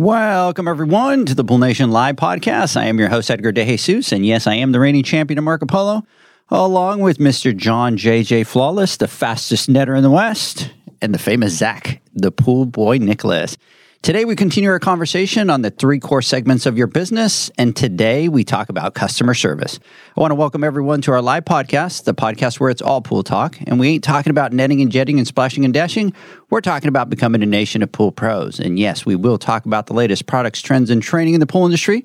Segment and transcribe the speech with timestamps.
[0.00, 2.74] Welcome, everyone, to the Pool Nation Live podcast.
[2.74, 5.44] I am your host, Edgar De Jesus, and yes, I am the reigning champion of
[5.44, 6.06] Marco Polo,
[6.48, 7.54] along with Mr.
[7.54, 8.44] John J.J.
[8.44, 13.58] Flawless, the fastest netter in the West, and the famous Zach, the pool boy Nicholas.
[14.02, 18.30] Today, we continue our conversation on the three core segments of your business, and today
[18.30, 19.78] we talk about customer service.
[20.16, 23.22] I want to welcome everyone to our live podcast, the podcast where it's all pool
[23.22, 26.14] talk, and we ain't talking about netting and jetting and splashing and dashing.
[26.48, 28.58] We're talking about becoming a nation of pool pros.
[28.58, 31.66] And yes, we will talk about the latest products, trends, and training in the pool
[31.66, 32.02] industry.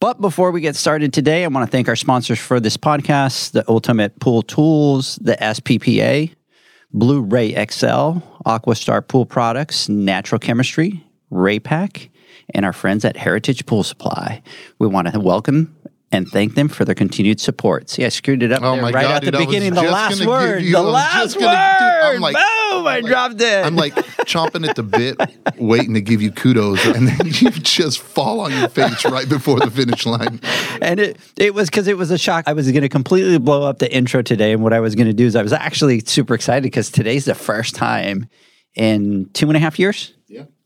[0.00, 3.52] But before we get started today, I want to thank our sponsors for this podcast
[3.52, 6.34] the Ultimate Pool Tools, the SPPA,
[6.92, 12.08] Blu ray XL, Aquastar Pool Products, Natural Chemistry, Raypak,
[12.54, 14.42] and our friends at Heritage Pool Supply.
[14.78, 15.74] We want to welcome
[16.10, 17.90] and thank them for their continued support.
[17.90, 19.74] See, I screwed it up Oh right God, at the dude, I beginning.
[19.74, 20.62] The last word.
[20.62, 21.42] you- the last word.
[21.42, 22.86] gonna do- I'm like- Boom!
[22.86, 23.66] I like- dropped it.
[23.66, 25.20] I'm like chomping at the bit,
[25.58, 29.58] waiting to give you kudos, and then you just fall on your face right before
[29.60, 30.40] the finish line.
[30.80, 32.44] and it it was because it was a shock.
[32.46, 35.08] I was going to completely blow up the intro today, and what I was going
[35.08, 38.28] to do is I was actually super excited because today's the first time
[38.74, 40.14] in two and a half years.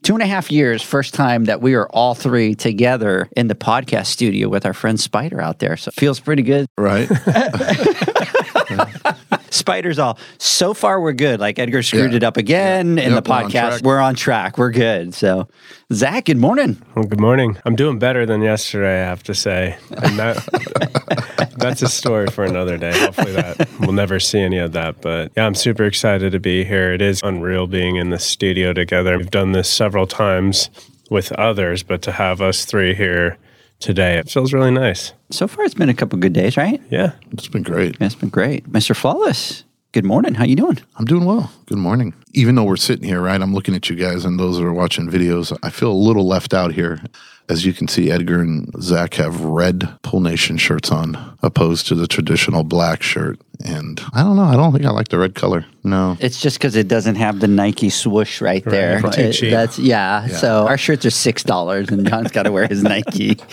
[0.02, 0.08] Yeah.
[0.08, 3.54] Two and a half years, first time that we are all three together in the
[3.54, 5.76] podcast studio with our friend Spider out there.
[5.76, 6.66] So feels pretty good.
[6.76, 7.08] Right?
[9.52, 11.38] Spider's all so far we're good.
[11.40, 12.16] Like Edgar screwed Yeah.
[12.18, 13.82] it up again in Yep, the we're on podcast.
[13.82, 14.58] We're on track.
[14.58, 15.14] We're good.
[15.14, 15.48] So
[15.92, 16.82] Zach, good morning.
[16.94, 17.58] Well, good morning.
[17.64, 19.76] I'm doing better than yesterday, I have to say.
[19.90, 22.98] And that, that's a story for another day.
[22.98, 25.00] Hopefully, that we'll never see any of that.
[25.00, 26.92] But yeah, I'm super excited to be here.
[26.92, 29.16] It is unreal being in the studio together.
[29.18, 30.70] We've done this several times
[31.10, 33.36] with others, but to have us three here
[33.82, 35.12] today, it feels really nice.
[35.30, 36.80] So far it's been a couple good days, right?
[36.90, 37.12] Yeah.
[37.32, 37.96] It's been great.
[38.00, 38.70] It's been great.
[38.70, 38.96] Mr.
[38.96, 40.34] Flawless, good morning.
[40.34, 40.78] How you doing?
[40.96, 41.52] I'm doing well.
[41.66, 42.14] Good morning.
[42.32, 43.40] Even though we're sitting here, right?
[43.40, 45.56] I'm looking at you guys and those that are watching videos.
[45.62, 47.00] I feel a little left out here.
[47.48, 51.94] As you can see, Edgar and Zach have red Pool Nation shirts on, opposed to
[51.94, 53.38] the traditional black shirt.
[53.64, 54.44] And I don't know.
[54.44, 55.66] I don't think I like the red color.
[55.84, 56.16] No.
[56.20, 59.00] It's just because it doesn't have the Nike swoosh right there.
[59.00, 62.52] Right, too It- That's yeah, So our shirts are six dollars, and John's got to
[62.52, 63.36] wear his Nike.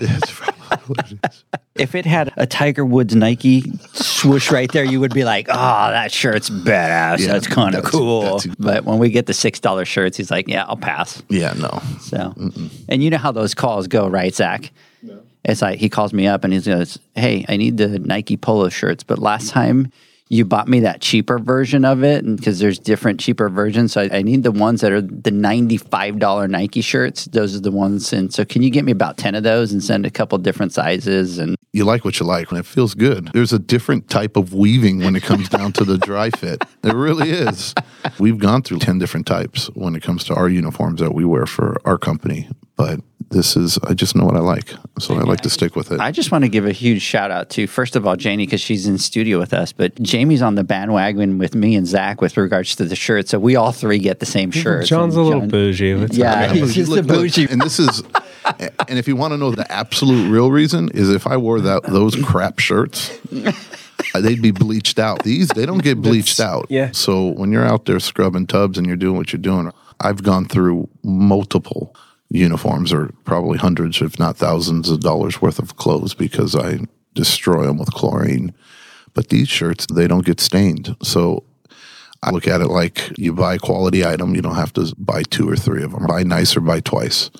[0.00, 0.40] It's
[0.76, 1.44] probably what it is.
[1.74, 5.54] if it had a Tiger Woods Nike swoosh right there, you would be like, "Oh,
[5.90, 7.20] that shirt's badass.
[7.20, 10.30] Yeah, that's kind of cool." that's- but when we get the six dollar shirts, he's
[10.30, 11.80] like, "Yeah, I'll pass." Yeah, no.
[12.00, 12.34] So,
[12.88, 14.70] and you know how those calls go, right, Zach?
[15.44, 18.68] It's like he calls me up and he goes, "Hey, I need the Nike polo
[18.68, 19.90] shirts, but last time
[20.32, 24.18] you bought me that cheaper version of it, because there's different cheaper versions, so I,
[24.18, 27.26] I need the ones that are the ninety-five dollar Nike shirts.
[27.26, 29.84] Those are the ones, and so can you get me about ten of those and
[29.84, 33.30] send a couple different sizes and." you like what you like and it feels good.
[33.32, 36.62] There's a different type of weaving when it comes down to the dry fit.
[36.82, 37.74] There really is.
[38.18, 41.46] We've gone through 10 different types when it comes to our uniforms that we wear
[41.46, 43.00] for our company, but
[43.32, 44.72] this is, I just know what I like.
[44.98, 45.98] So I like to stick with it.
[46.00, 48.60] I just want to give a huge shout out to first of all Janie because
[48.60, 52.36] she's in studio with us, but Jamie's on the bandwagon with me and Zach with
[52.36, 54.86] regards to the shirt, so we all three get the same shirt.
[54.86, 55.90] John's a little bougie.
[55.92, 56.60] It's Yeah, okay.
[56.60, 57.48] he's just Look, a look, bougie.
[57.50, 58.02] and this is,
[58.88, 61.84] and if you want to know the absolute real reason, is if I wore that
[61.84, 63.18] those crap shirts,
[64.14, 65.22] they'd be bleached out.
[65.24, 66.66] These they don't get bleached out.
[66.68, 66.90] yeah.
[66.92, 69.70] So when you're out there scrubbing tubs and you're doing what you're doing,
[70.00, 71.94] I've gone through multiple
[72.32, 76.80] uniforms or probably hundreds, if not thousands of dollars worth of clothes because I
[77.14, 78.54] destroy them with chlorine.
[79.14, 80.96] But these shirts, they don't get stained.
[81.02, 81.44] So
[82.22, 85.22] I look at it like you buy a quality item, you don't have to buy
[85.24, 86.06] two or three of them.
[86.06, 87.30] Buy nice or buy twice.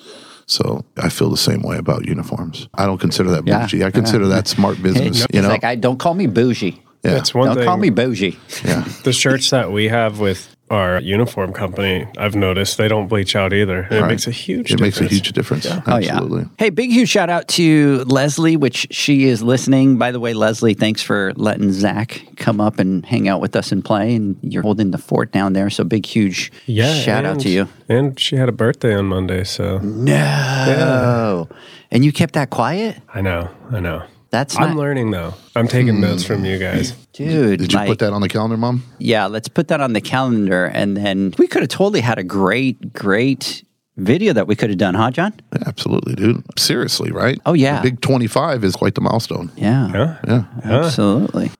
[0.45, 2.67] So I feel the same way about uniforms.
[2.75, 3.83] I don't consider that Yeah, bougie.
[3.83, 5.23] I consider that smart business.
[5.23, 6.83] It's you know, like I don't call me bougie.
[7.03, 7.65] yeah, That's one don't thing.
[7.65, 8.37] call me bougie.
[8.63, 13.35] yeah, the shirts that we have with our uniform company, I've noticed they don't bleach
[13.35, 13.83] out either.
[13.83, 14.07] And It Right.
[14.09, 14.97] makes a huge difference.
[14.97, 15.01] It difference.
[15.01, 15.65] makes a huge difference.
[15.87, 16.41] Oh Absolutely.
[16.41, 16.47] yeah.
[16.57, 19.97] Hey, big huge shout out to Leslie, which she is listening.
[19.97, 23.71] By the way, Leslie, thanks for letting Zach come up and hang out with us
[23.71, 24.15] and play.
[24.15, 26.93] And you're holding the fort down there, so big huge Yeah.
[26.93, 27.67] shout out to you.
[27.87, 31.47] And she had a birthday on Monday, so No,
[31.91, 34.03] and you kept that quiet, I know, I know.
[34.33, 35.35] That's I'm not- learning though.
[35.55, 36.01] I'm taking hmm.
[36.01, 36.93] notes from you guys.
[37.13, 37.59] dude.
[37.59, 38.81] Did you like- put that on the calendar, Mom?
[38.97, 42.23] Yeah, let's put that on the calendar, and then we could have totally had a
[42.23, 43.63] great, great
[43.95, 45.35] video that we could have done, huh, John?
[45.53, 46.43] Yeah, absolutely, dude.
[46.57, 47.39] Seriously, right?
[47.45, 47.83] Oh, yeah.
[47.83, 49.51] The big 25 is quite the milestone.
[49.55, 49.91] Yeah.
[49.93, 50.17] Yeah.
[50.27, 50.45] Yeah.
[50.63, 51.51] Absolutely.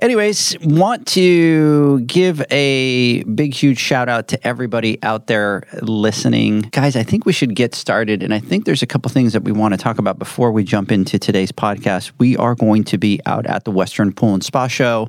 [0.00, 6.62] Anyways, want to give a big, huge shout out to everybody out there listening.
[6.70, 8.22] Guys, I think we should get started.
[8.22, 10.62] And I think there's a couple things that we want to talk about before we
[10.62, 12.12] jump into today's podcast.
[12.18, 15.08] We are going to be out at the Western Pool and Spa Show.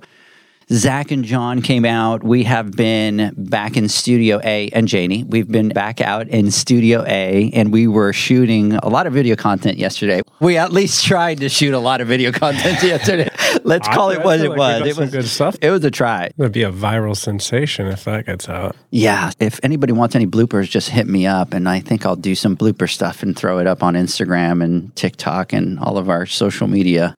[0.72, 2.24] Zach and John came out.
[2.24, 5.24] We have been back in Studio A and Janie.
[5.24, 9.36] We've been back out in Studio A and we were shooting a lot of video
[9.36, 10.22] content yesterday.
[10.40, 13.30] We at least tried to shoot a lot of video content yesterday.
[13.64, 14.88] Let's call I it what feel it like we was.
[14.92, 15.56] It some was good stuff.
[15.60, 16.30] It was a try.
[16.38, 18.76] It'd be a viral sensation if that gets out.
[18.92, 19.32] Yeah.
[19.40, 22.56] If anybody wants any bloopers, just hit me up and I think I'll do some
[22.56, 26.68] blooper stuff and throw it up on Instagram and TikTok and all of our social
[26.68, 27.16] media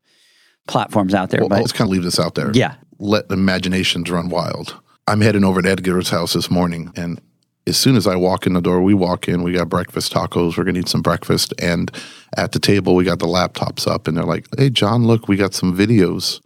[0.68, 1.42] platforms out there.
[1.42, 2.51] Well, but let's kind of leave this out there.
[2.53, 2.75] Yeah.
[3.03, 4.80] Let imaginations run wild.
[5.07, 7.19] I'm heading over to Edgar's house this morning, and
[7.65, 10.56] as soon as I walk in the door, we walk in, we got breakfast tacos,
[10.56, 11.51] we're gonna eat some breakfast.
[11.57, 11.92] And
[12.38, 15.36] at the table, we got the laptops up, and they're like, Hey, John, look, we
[15.36, 16.42] got some videos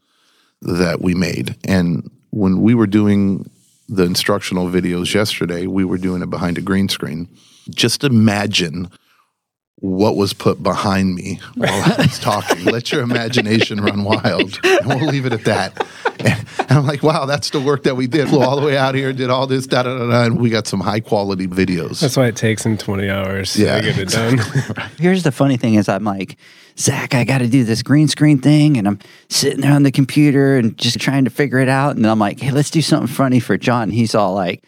[0.62, 1.58] that we made.
[1.66, 3.50] And when we were doing
[3.90, 7.28] the instructional videos yesterday, we were doing it behind a green screen.
[7.70, 8.90] Just imagine
[9.80, 12.64] what was put behind me while I was talking.
[12.72, 14.60] Let your imagination run wild.
[14.64, 15.86] And we'll leave it at that.
[16.20, 18.30] And, and I'm like, wow, that's the work that we did.
[18.30, 20.50] Flew all the way out here, did all this, da da da da, and we
[20.50, 22.00] got some high quality videos.
[22.00, 24.40] That's why it takes him 20 hours Yeah, to get it done.
[24.98, 26.38] Here's the funny thing is I'm like,
[26.80, 28.78] Zach, I got to do this green screen thing.
[28.78, 29.00] And I'm
[29.30, 31.98] sitting there on the computer and just trying to figure it out.
[31.98, 33.90] And I'm like, hey, let's do something funny for John.
[33.90, 34.64] He's all like,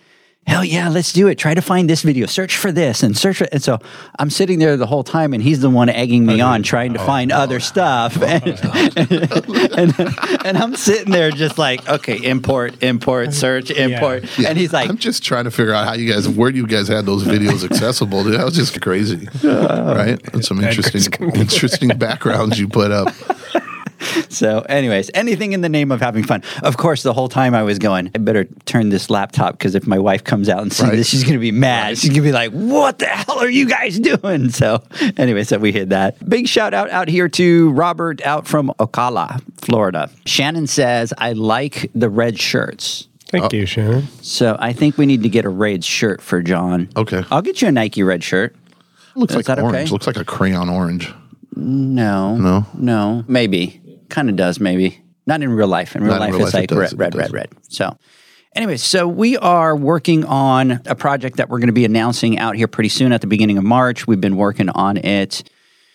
[0.47, 1.35] hell yeah, let's do it.
[1.35, 3.79] Try to find this video, search for this and search for And so
[4.17, 7.01] I'm sitting there the whole time and he's the one egging me on trying to
[7.01, 8.21] oh, find oh, other oh, stuff.
[8.21, 8.47] And,
[9.77, 10.15] and,
[10.45, 14.25] and I'm sitting there just like, okay, import, import, search, import.
[14.39, 16.65] Yeah, And he's like, I'm just trying to figure out how you guys, where you
[16.65, 18.23] guys had those videos accessible.
[18.23, 20.21] Dude, that was just crazy, right?
[20.31, 23.13] That's some interesting, interesting backgrounds you put up.
[24.29, 26.43] So, anyways, anything in the name of having fun.
[26.61, 29.87] Of course, the whole time I was going, I better turn this laptop because if
[29.87, 30.95] my wife comes out and sees Right.
[30.95, 31.97] this, she's going to be mad.
[31.97, 34.49] She's going to be like, what the hell are you guys doing?
[34.57, 34.83] So,
[35.17, 36.27] anyway, so we hit that.
[36.27, 40.09] Big shout out out here to Robert out from Ocala, Florida.
[40.25, 43.07] Shannon says, I like the red shirts.
[43.29, 43.49] Thank oh.
[43.57, 44.07] you, Shannon.
[44.21, 46.89] So, I think we need to get a red shirt for John.
[46.95, 47.23] Okay.
[47.31, 48.55] I'll get you a Nike red shirt.
[49.15, 49.75] Looks Is like that orange.
[49.75, 49.91] okay?
[49.91, 51.11] Looks like a crayon orange.
[51.55, 52.37] No.
[52.37, 52.65] No?
[52.75, 53.25] No.
[53.27, 53.81] Maybe.
[54.09, 55.01] Kind of does, maybe.
[55.25, 55.95] Not in real life.
[55.95, 57.49] In real Not in life, real it's life, like it does, red, red, red, red.
[57.69, 57.97] So,
[58.55, 62.55] anyway, so we are working on a project that we're going to be announcing out
[62.55, 64.07] here pretty soon at the beginning of March.
[64.07, 65.43] We've been working on it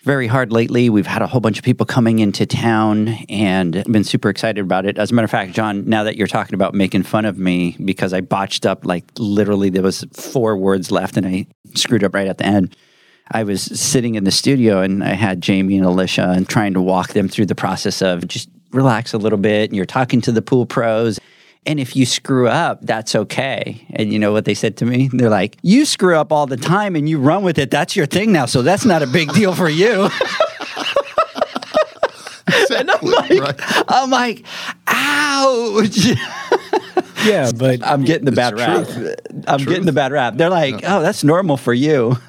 [0.03, 0.89] very hard lately.
[0.89, 4.85] We've had a whole bunch of people coming into town and been super excited about
[4.85, 4.97] it.
[4.97, 7.77] As a matter of fact, John, now that you're talking about making fun of me
[7.83, 12.13] because I botched up, like literally there was four words left and I screwed up
[12.13, 12.75] right at the end.
[13.31, 16.81] I was sitting in the studio and I had Jamie and Alicia and trying to
[16.81, 19.69] walk them through the process of just relax a little bit.
[19.69, 21.19] And you're talking to the pool pros.
[21.65, 23.87] And if you screw up, that's okay.
[23.91, 25.09] And you know what they said to me?
[25.13, 27.71] They're like, You screw up all the time and you run with it.
[27.71, 28.45] That's your thing now.
[28.45, 30.03] So that's not a big deal for you.
[32.75, 33.55] and I'm like, Right.
[33.87, 34.45] I'm like,
[34.87, 36.05] ouch.
[37.25, 38.85] Yeah, but I'm getting the bad rap.
[39.47, 40.35] I'm getting the bad rap.
[40.35, 42.17] They're like, oh, that's normal for you.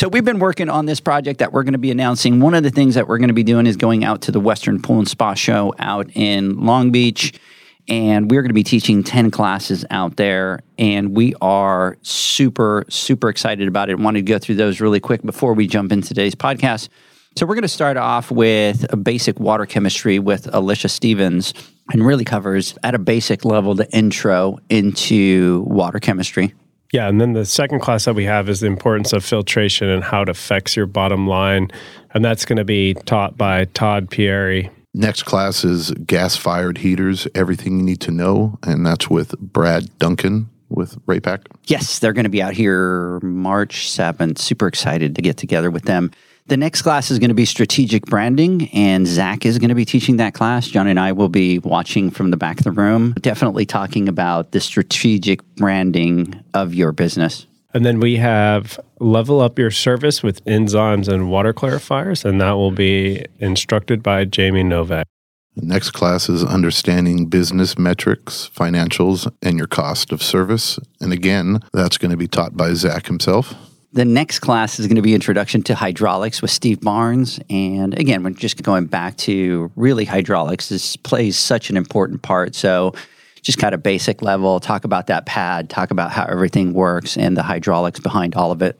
[0.00, 2.40] so we've been working on this project that we're going to be announcing.
[2.40, 4.40] One of the things that we're going to be doing is going out to the
[4.40, 7.38] Western Pool and Spa Show out in Long Beach.
[7.86, 10.60] And we're going to be teaching 10 classes out there.
[10.78, 13.98] And we are super, super excited about it.
[13.98, 16.88] Wanted to go through those really quick before we jump into today's podcast.
[17.36, 21.52] So we're going to start off with a basic water chemistry with Alicia Stevens
[21.92, 26.54] and really covers at a basic level the intro into water chemistry.
[26.92, 30.02] Yeah, and then the second class that we have is the importance of filtration and
[30.02, 31.70] how it affects your bottom line.
[32.14, 34.70] And that's going to be taught by Todd Pieri.
[34.92, 38.58] Next class is gas fired heaters, everything you need to know.
[38.64, 41.46] And that's with Brad Duncan with Raypak.
[41.66, 44.38] Yes, they're going to be out here March 7th.
[44.38, 46.10] Super excited to get together with them.
[46.50, 49.84] The next class is going to be strategic branding, and Zach is going to be
[49.84, 50.66] teaching that class.
[50.66, 54.50] John and I will be watching from the back of the room, definitely talking about
[54.50, 57.46] the strategic branding of your business.
[57.72, 62.54] And then we have level up your service with enzymes and water clarifiers, and that
[62.54, 65.06] will be instructed by Jamie Novak.
[65.54, 70.80] The next class is understanding business metrics, financials, and your cost of service.
[71.00, 73.54] And again, that's going to be taught by Zach himself.
[73.92, 77.40] The next class is going to be Introduction to Hydraulics with Steve Barnes.
[77.50, 80.68] And again, we're just going back to really hydraulics.
[80.68, 82.54] This plays such an important part.
[82.54, 82.94] So,
[83.42, 87.36] just kind of basic level, talk about that pad, talk about how everything works and
[87.36, 88.78] the hydraulics behind all of it.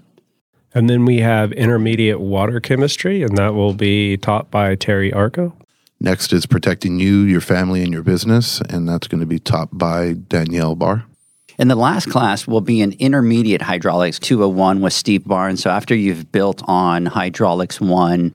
[0.75, 5.55] And then we have intermediate water chemistry, and that will be taught by Terry Arko.
[5.99, 8.61] Next is protecting you, your family, and your business.
[8.69, 11.07] And that's going to be taught by Danielle Barr.
[11.61, 15.63] And the last class will be an intermediate hydraulics 201 with Steve Barnes.
[15.63, 18.35] So after you've built on hydraulics 1,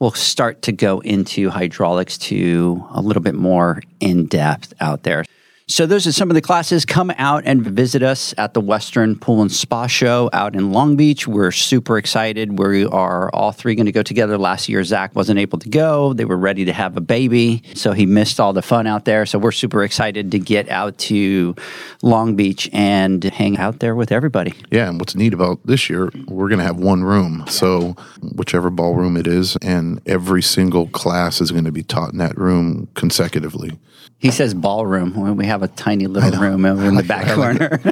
[0.00, 5.24] we'll start to go into hydraulics 2 a little bit more in depth out there.
[5.66, 6.84] So those are some of the classes.
[6.84, 10.94] Come out and visit us at the Western Pool and Spa Show out in Long
[10.94, 11.26] Beach.
[11.26, 12.58] We're super excited.
[12.58, 14.36] We are all three going to go together.
[14.36, 16.12] Last year, Zach wasn't able to go.
[16.12, 19.24] They were ready to have a baby, so he missed all the fun out there.
[19.24, 21.54] So we're super excited to get out to
[22.02, 24.52] Long Beach and hang out there with everybody.
[24.70, 27.46] Yeah, and what's neat about this year, we're going to have one room.
[27.48, 27.96] So,
[28.34, 32.36] whichever ballroom it is, and every single class is going to be taught in that
[32.36, 33.78] room consecutively.
[34.18, 35.14] He says ballroom.
[35.20, 37.80] When we have a tiny little room over in the back corner.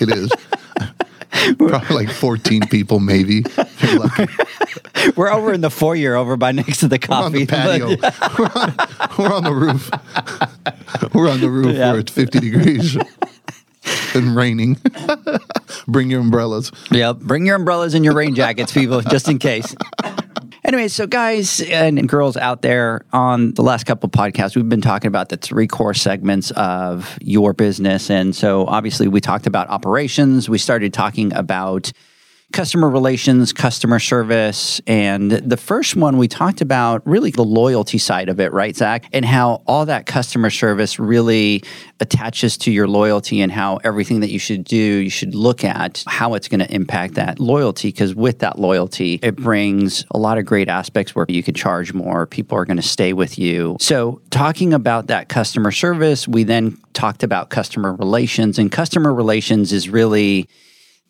[0.00, 0.28] It is.
[1.56, 3.44] Probably like 14 people, maybe.
[3.46, 4.26] if you're lucky.
[5.16, 7.44] We're over in the foyer over by next to the We're on coffee.
[7.44, 7.86] the patio.
[8.38, 8.74] we're, on,
[9.18, 11.14] we're on the roof.
[11.14, 11.92] we're on the roof Yeah.
[11.92, 12.96] where it's 50 degrees
[14.14, 14.78] and raining.
[15.86, 16.72] Bring your umbrellas.
[16.90, 17.18] Yep.
[17.20, 19.76] Bring your umbrellas and your rain jackets, people, just in case.
[20.64, 24.80] Anyway, so guys and girls out there on the last couple of podcasts, we've been
[24.80, 28.08] talking about the three core segments of your business.
[28.08, 30.48] And so obviously we talked about operations.
[30.48, 31.92] We started talking about
[32.54, 34.80] customer relations, customer service.
[34.86, 39.06] And the first one we talked about really the loyalty side of it, right, Zach?
[39.12, 41.64] And how all that customer service really
[41.98, 46.04] attaches to your loyalty and how everything that you should do, you should look at
[46.06, 47.88] how it's going to impact that loyalty.
[47.88, 51.92] Because with that loyalty, it brings a lot of great aspects where you can charge
[51.92, 53.76] more, people are going to stay with you.
[53.80, 58.60] So, talking about that customer service, we then talked about customer relations.
[58.60, 60.48] And customer relations is really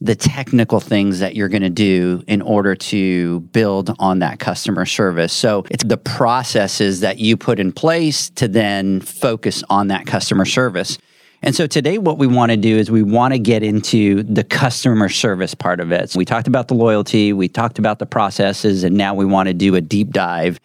[0.00, 4.84] the technical things that you're going to do in order to build on that customer
[4.84, 5.32] service.
[5.32, 10.44] So it's the processes that you put in place to then focus on that customer
[10.44, 10.98] service.
[11.42, 14.44] And so today, what we want to do is we want to get into the
[14.44, 16.10] customer service part of it.
[16.10, 19.48] So we talked about the loyalty, we talked about the processes, and now we want
[19.48, 20.58] to do a deep dive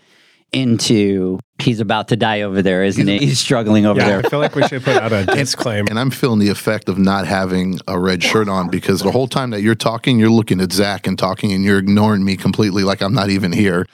[0.51, 3.19] into he's about to die over there, isn't he?
[3.19, 4.21] He's struggling over Yeah, there.
[4.25, 5.87] I feel like we should put out a disclaimer.
[5.89, 9.27] And I'm feeling the effect of not having a red shirt on because the whole
[9.27, 12.83] time that you're talking, you're looking at Zach and talking and you're ignoring me completely
[12.83, 13.85] like I'm not even here.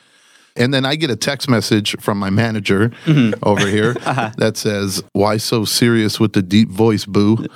[0.57, 3.33] And then I get a text message from my manager mm-hmm.
[3.43, 4.31] over here uh-huh.
[4.37, 7.45] that says, Why so serious with the deep voice, boo?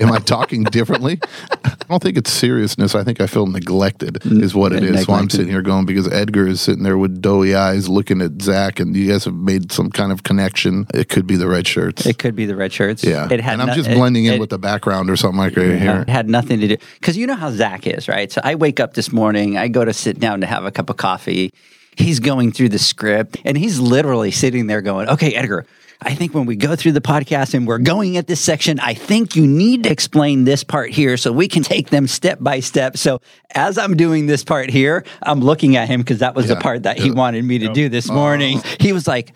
[0.00, 1.18] Am I talking differently?
[1.64, 2.94] I don't think it's seriousness.
[2.94, 5.04] I think I feel neglected, is what it is.
[5.04, 8.42] So I'm sitting here going because Edgar is sitting there with doughy eyes looking at
[8.42, 10.86] Zach, and you guys have made some kind of connection.
[10.92, 12.04] It could be the red shirts.
[12.04, 13.02] It could be the red shirts.
[13.02, 13.28] Yeah.
[13.30, 15.38] It had and I'm no- just it- blending in it- with the background or something
[15.38, 16.04] like right here.
[16.06, 18.30] It had nothing to do because you know how Zach is, right?
[18.30, 20.90] So I wake up this morning, I go to sit down to have a cup
[20.90, 21.52] of coffee.
[21.96, 25.66] He's going through the script and he's literally sitting there going, Okay, Edgar,
[26.00, 28.94] I think when we go through the podcast and we're going at this section, I
[28.94, 32.58] think you need to explain this part here so we can take them step by
[32.60, 32.96] step.
[32.96, 33.20] So
[33.54, 36.82] as I'm doing this part here, I'm looking at him because that was the part
[36.84, 38.60] that he wanted me to do this morning.
[38.80, 39.32] He was like,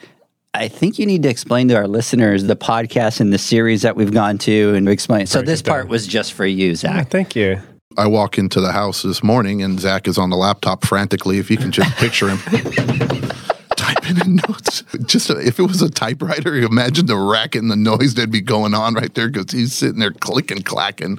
[0.54, 3.94] I think you need to explain to our listeners the podcast and the series that
[3.94, 5.26] we've gone to and explain.
[5.26, 7.10] So this part was just for you, Yeah, Zach.
[7.10, 7.60] thank you.
[7.98, 11.38] I walk into the house this morning and Zach is on the laptop frantically.
[11.38, 12.38] If you can just picture him.
[13.76, 14.82] Typing in notes.
[15.04, 18.74] Just if it was a typewriter, imagine the racket and the noise that'd be going
[18.74, 21.18] on right there because he's sitting there clicking, clacking,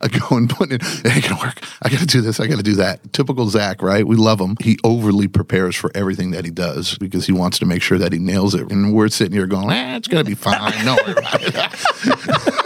[0.00, 1.60] uh, going, putting it, it ain't gonna work.
[1.82, 3.12] I gotta do this, I gotta do that.
[3.12, 4.06] Typical Zach, right?
[4.06, 4.56] We love him.
[4.60, 8.12] He overly prepares for everything that he does because he wants to make sure that
[8.12, 8.70] he nails it.
[8.70, 10.84] And we're sitting here going, eh, it's gonna be fine.
[10.84, 12.62] Don't worry about it.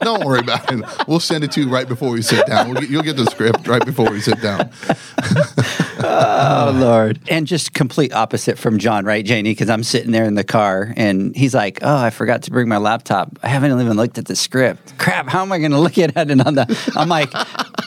[0.00, 0.84] Don't worry about it.
[1.06, 2.70] We'll send it to you right before we sit down.
[2.70, 4.70] We'll get, you'll get the script right before we sit down.
[6.02, 7.20] Oh Lord!
[7.28, 9.50] And just complete opposite from John, right, Janie?
[9.50, 12.68] Because I'm sitting there in the car, and he's like, "Oh, I forgot to bring
[12.68, 13.38] my laptop.
[13.42, 14.96] I haven't even looked at the script.
[14.98, 15.28] Crap!
[15.28, 17.30] How am I going to look at it?" And on the, I'm like,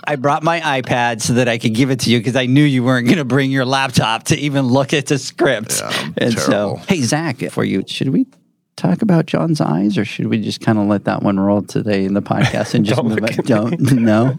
[0.03, 2.63] I brought my iPad so that I could give it to you because I knew
[2.63, 5.82] you weren't going to bring your laptop to even look at the script.
[5.82, 6.77] Yeah, and terrible.
[6.77, 8.27] so, hey, Zach, for you, should we
[8.75, 12.06] talk about John's eyes or should we just kind of let that one roll today
[12.06, 13.39] in the podcast and just Don't move look it?
[13.39, 14.38] at Don't, no.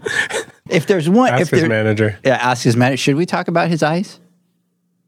[0.69, 2.17] If there's one, Ask if his there, manager.
[2.23, 2.97] yeah, ask his manager.
[2.97, 4.19] Should we talk about his eyes?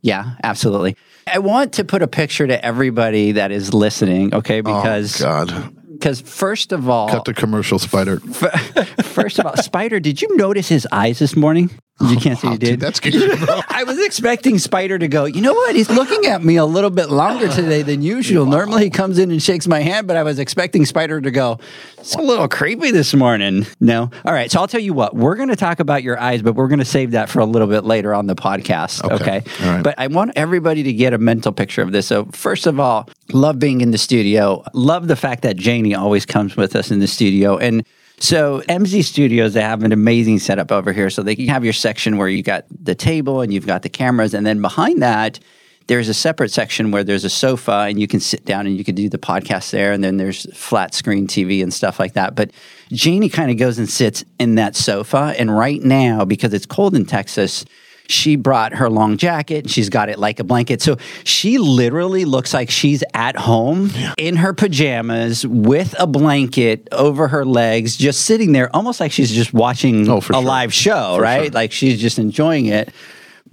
[0.01, 0.95] Yeah, absolutely.
[1.25, 4.59] I want to put a picture to everybody that is listening, okay?
[4.59, 5.75] Oh, because oh, God.
[5.91, 8.19] because first of all, Cut the commercial, Spider.
[9.03, 11.71] first of all, Spider, did you notice his eyes this morning?
[11.99, 12.79] You oh, can't see Wow, you dude, did.
[12.79, 13.61] that's good, bro.
[13.69, 15.75] I was expecting Spider to go, you know what?
[15.75, 18.45] He's looking at me a little bit longer today than usual.
[18.45, 21.59] Normally he comes in and shakes my hand, but I was expecting Spider to go,
[21.97, 23.65] it's a little creepy this morning.
[23.79, 24.11] No.
[24.25, 24.51] All right.
[24.51, 26.79] So I'll tell you what, we're going to talk about your eyes, but we're going
[26.79, 29.03] to save that for a little bit later on the podcast.
[29.03, 29.15] Okay.
[29.15, 29.67] Okay.
[29.67, 29.83] Right.
[29.83, 32.07] But I want everybody to get a mental picture of this.
[32.07, 34.63] So, first of all, love being in the studio.
[34.73, 37.57] Love the fact that Janie always comes with us in the studio.
[37.57, 37.85] And
[38.19, 41.09] so MZ Studios, they have an amazing setup over here.
[41.09, 43.89] So they can have your section where you got the table and you've got the
[43.89, 45.39] cameras, and then behind that,
[45.87, 48.83] there's a separate section where there's a sofa and you can sit down and you
[48.83, 49.93] can do the podcast there.
[49.93, 52.35] And then there's flat screen TV and stuff like that.
[52.35, 52.51] But
[52.91, 55.33] Janie kind of goes and sits in that sofa.
[55.39, 57.63] And right now, because it's cold in Texas,
[58.09, 60.81] she brought her long jacket and she's got it like a blanket.
[60.81, 67.27] So she literally looks like she's at home in her pajamas with a blanket over
[67.27, 70.41] her legs, just sitting there, almost like she's just watching Oh, a sure.
[70.41, 71.43] live show, For right?
[71.45, 71.51] sure.
[71.51, 72.93] Like she's just enjoying it.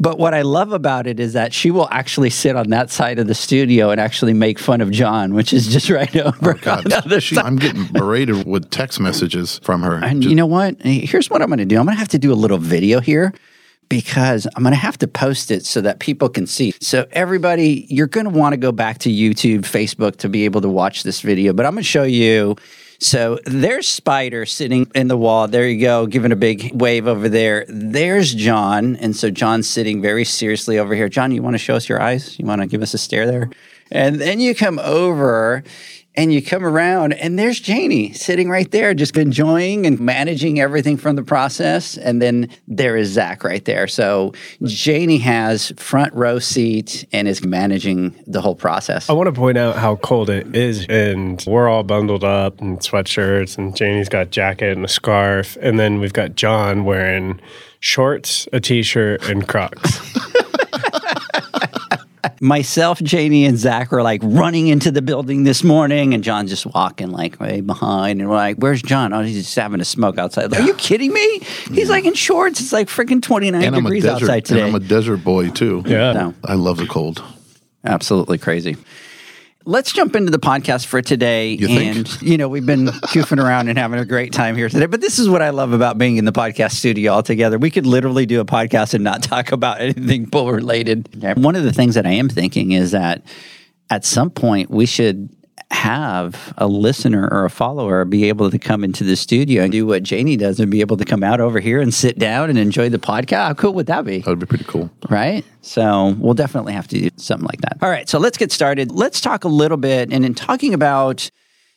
[0.01, 3.21] But what I love about it is that she will actually sit on that side
[3.21, 6.51] of the studio and actually make fun of John, which is just right over oh,
[6.51, 7.39] on God, the other she.
[7.39, 10.03] I'm getting berated with text messages from her.
[10.03, 10.83] And Just- you know what?
[10.83, 11.79] Here's what I'm going to do.
[11.79, 13.33] I'm going to have to do a little video here
[13.89, 16.73] because I'm going to have to post it so that people can see.
[16.81, 20.61] So everybody, you're going to want to go back to YouTube, Facebook to be able
[20.63, 22.57] to watch this video, but I'm going to show you
[23.05, 25.49] so there's Spider sitting in the wall.
[25.49, 27.67] There you go, giving a big wave over there.
[27.69, 28.97] There's John.
[28.97, 31.09] And so John's sitting very seriously over here.
[31.09, 32.39] John, you want to show us your eyes?
[32.39, 33.51] You want to give us a stare there?
[33.91, 35.65] And then you come over
[36.17, 40.97] and you come around, and there's Janie sitting right there, just enjoying and managing everything
[40.97, 41.97] from the process.
[41.97, 43.89] And then there is Zach right there.
[43.89, 49.11] So Janie has front row seat and is managing the whole process.
[49.11, 52.79] I want to point out how cold it is, and we're all bundled up in
[52.79, 57.41] sweatshirts, and Janie's got jacket and a scarf, and then we've got John wearing
[57.81, 60.01] shorts, a t-shirt, and Crocs.
[62.45, 66.67] myself, Janie, and Zach were like running into the building this morning, and John's just
[66.67, 68.21] walking like way behind.
[68.21, 69.13] And we're like, "Where's John?
[69.13, 71.41] Oh, he's just having a smoke outside." Are you kidding me?
[71.73, 72.61] He's like in shorts.
[72.61, 74.61] It's like freaking twenty nine and I'm a degrees desert, outside today.
[74.61, 75.83] and I'm a desert boy too.
[75.87, 76.13] Yeah.
[76.13, 77.23] No, I love the cold.
[77.85, 78.77] absolutely crazy.
[79.67, 81.53] Let's jump into the podcast for today.
[81.53, 84.85] You and, you know, we've been goofing around and having a great time here today.
[84.87, 87.59] But this is what I love about being in the podcast studio altogether.
[87.59, 91.09] We could literally do a podcast and not talk about anything bull related.
[91.39, 93.25] One of the things that I am thinking is that
[93.89, 95.31] at some point we should
[95.75, 99.85] have a listener or a follower be able to come into the studio and do
[99.85, 102.59] what Janie does and be able to come out over here and sit down and
[102.59, 103.47] enjoy the podcast.
[103.49, 104.19] How cool would that be?
[104.21, 104.91] That would be pretty cool.
[105.11, 105.45] right?
[105.63, 107.79] So we'll definitely have to do something like that.
[107.83, 108.93] All right, so let's get started.
[108.93, 111.31] Let's talk a little bit, and in talking about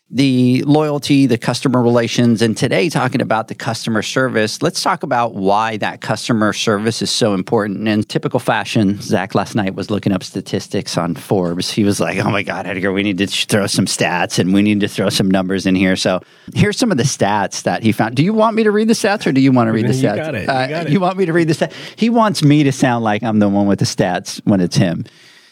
[0.10, 5.36] the loyalty, the customer relations, and today talking about the customer service, let's talk about
[5.36, 7.86] why that customer service is so important.
[7.89, 11.70] In typical fashion, Zach last night was looking up statistics on Forbes.
[11.72, 14.62] He was like, oh my God, Edgar, we need to throw some stats and we
[14.62, 15.98] need to throw some numbers in here.
[15.98, 16.22] So
[16.56, 18.15] here's some of the stats that he found.
[18.15, 19.93] Do you want me to read the stats or do you want to read the
[19.93, 20.15] You stats?
[20.15, 20.43] got it.
[20.43, 20.91] You Uh, got it.
[20.93, 21.74] you want me to read the stats?
[21.98, 25.04] He wants me to sound like I'm the one with the stats when it's him.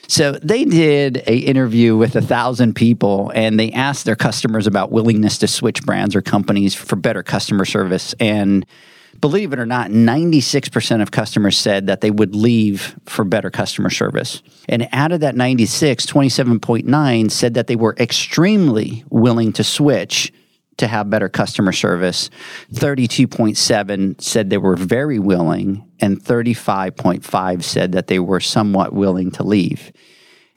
[0.07, 4.91] So they did a interview with a thousand people, and they asked their customers about
[4.91, 8.13] willingness to switch brands or companies for better customer service.
[8.19, 8.65] And
[9.19, 13.89] believe it or not, 96% of customers said that they would leave for better customer
[13.89, 14.41] service.
[14.69, 20.31] And out of that 96, 27.9 said that they were extremely willing to switch
[20.77, 22.29] to have better customer service.
[22.73, 29.43] 32.7 said they were very willing, and 35.5 said that they were somewhat willing to
[29.43, 29.91] leave.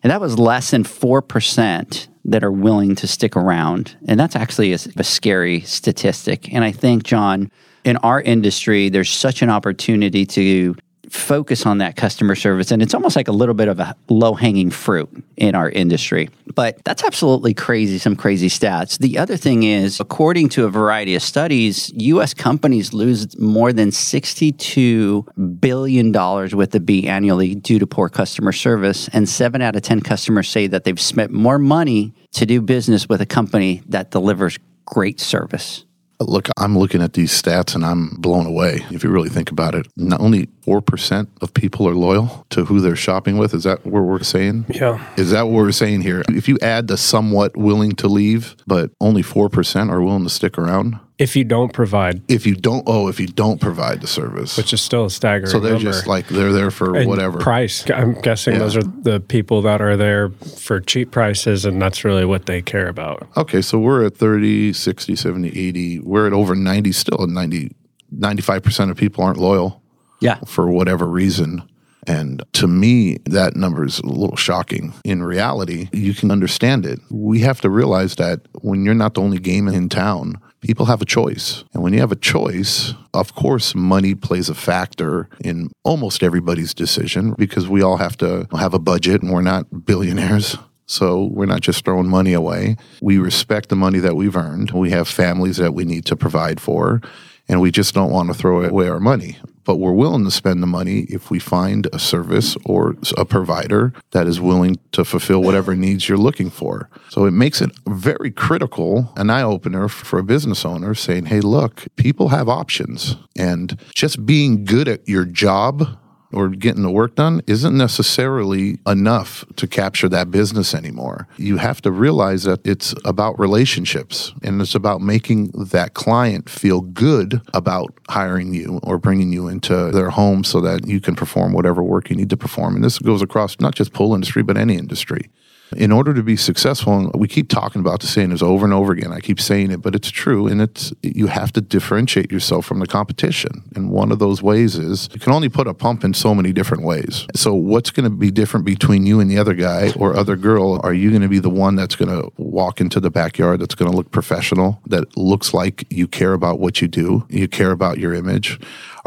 [0.02, 3.96] And that was less than 4% that are willing to stick around.
[4.06, 6.52] And that's actually a, a scary statistic.
[6.52, 7.50] And I think, John,
[7.84, 10.76] in our industry, there's such an opportunity to
[11.10, 12.70] focus on that customer service.
[12.70, 16.30] And it's almost like a little bit of a low hanging fruit in our industry.
[16.54, 18.98] But that's absolutely crazy, some crazy stats.
[18.98, 23.90] The other thing is, according to a variety of studies, US companies lose more than
[23.90, 26.12] $62 billion
[26.56, 29.08] with the B annually due to poor customer service.
[29.08, 33.08] And seven out of 10 customers say that they've spent more money to do business
[33.08, 35.84] with a company that delivers great service.
[36.20, 38.84] Look, I'm looking at these stats and I'm blown away.
[38.90, 42.80] If you really think about it, not only 4% of people are loyal to who
[42.80, 43.54] they're shopping with.
[43.54, 44.66] Is that what we're saying?
[44.68, 45.04] Yeah.
[45.16, 46.24] Is that what we're saying here?
[46.28, 50.58] If you add the somewhat willing to leave, but only 4% are willing to stick
[50.58, 54.56] around, If you don't provide, if you don't, oh, if you don't provide the service.
[54.56, 55.90] which is still a staggering so they're number.
[55.90, 57.38] just like, they're there for And whatever.
[57.40, 57.84] price.
[57.90, 58.60] I'm guessing Yeah.
[58.60, 62.62] those are the people that are there for cheap prices, and that's really what they
[62.62, 63.26] care about.
[63.36, 65.98] Okay, so we're at 30, 60, 70, 80.
[66.00, 67.26] We're at over 90 still.
[67.26, 67.72] 90,
[68.16, 69.82] 95% of people aren't loyal
[70.20, 70.38] Yeah.
[70.46, 71.62] for whatever reason.
[72.06, 74.94] And to me, that number is a little shocking.
[75.04, 77.00] In reality, you can understand it.
[77.10, 81.02] We have to realize that when you're not the only game in town, people have
[81.02, 81.64] a choice.
[81.72, 86.74] And when you have a choice, of course, money plays a factor in almost everybody's
[86.74, 90.56] decision because we all have to have a budget and we're not billionaires.
[90.86, 92.76] So we're not just throwing money away.
[93.02, 94.70] We respect the money that we've earned.
[94.70, 97.02] We have families that we need to provide for,
[97.46, 99.36] and we just don't want to throw away our money.
[99.68, 103.92] But we're willing to spend the money if we find a service or a provider
[104.12, 106.88] that is willing to fulfill whatever needs you're looking for.
[107.10, 111.40] So it makes it very critical, an eye opener for a business owner saying, hey,
[111.40, 113.16] look, people have options.
[113.36, 115.98] And just being good at your job
[116.32, 121.26] or getting the work done isn't necessarily enough to capture that business anymore.
[121.36, 126.80] You have to realize that it's about relationships and it's about making that client feel
[126.80, 131.52] good about hiring you or bringing you into their home so that you can perform
[131.52, 132.74] whatever work you need to perform.
[132.74, 135.30] And this goes across not just pool industry, but any industry.
[135.76, 138.72] In order to be successful, and we keep talking about the saying this over and
[138.72, 139.12] over again.
[139.12, 142.78] I keep saying it, but it's true, and it's you have to differentiate yourself from
[142.78, 143.62] the competition.
[143.76, 146.52] And one of those ways is you can only put a pump in so many
[146.52, 147.26] different ways.
[147.34, 150.80] So what's going to be different between you and the other guy or other girl?
[150.82, 153.74] Are you going to be the one that's going to walk into the backyard that's
[153.74, 157.72] going to look professional, that looks like you care about what you do, you care
[157.72, 158.58] about your image?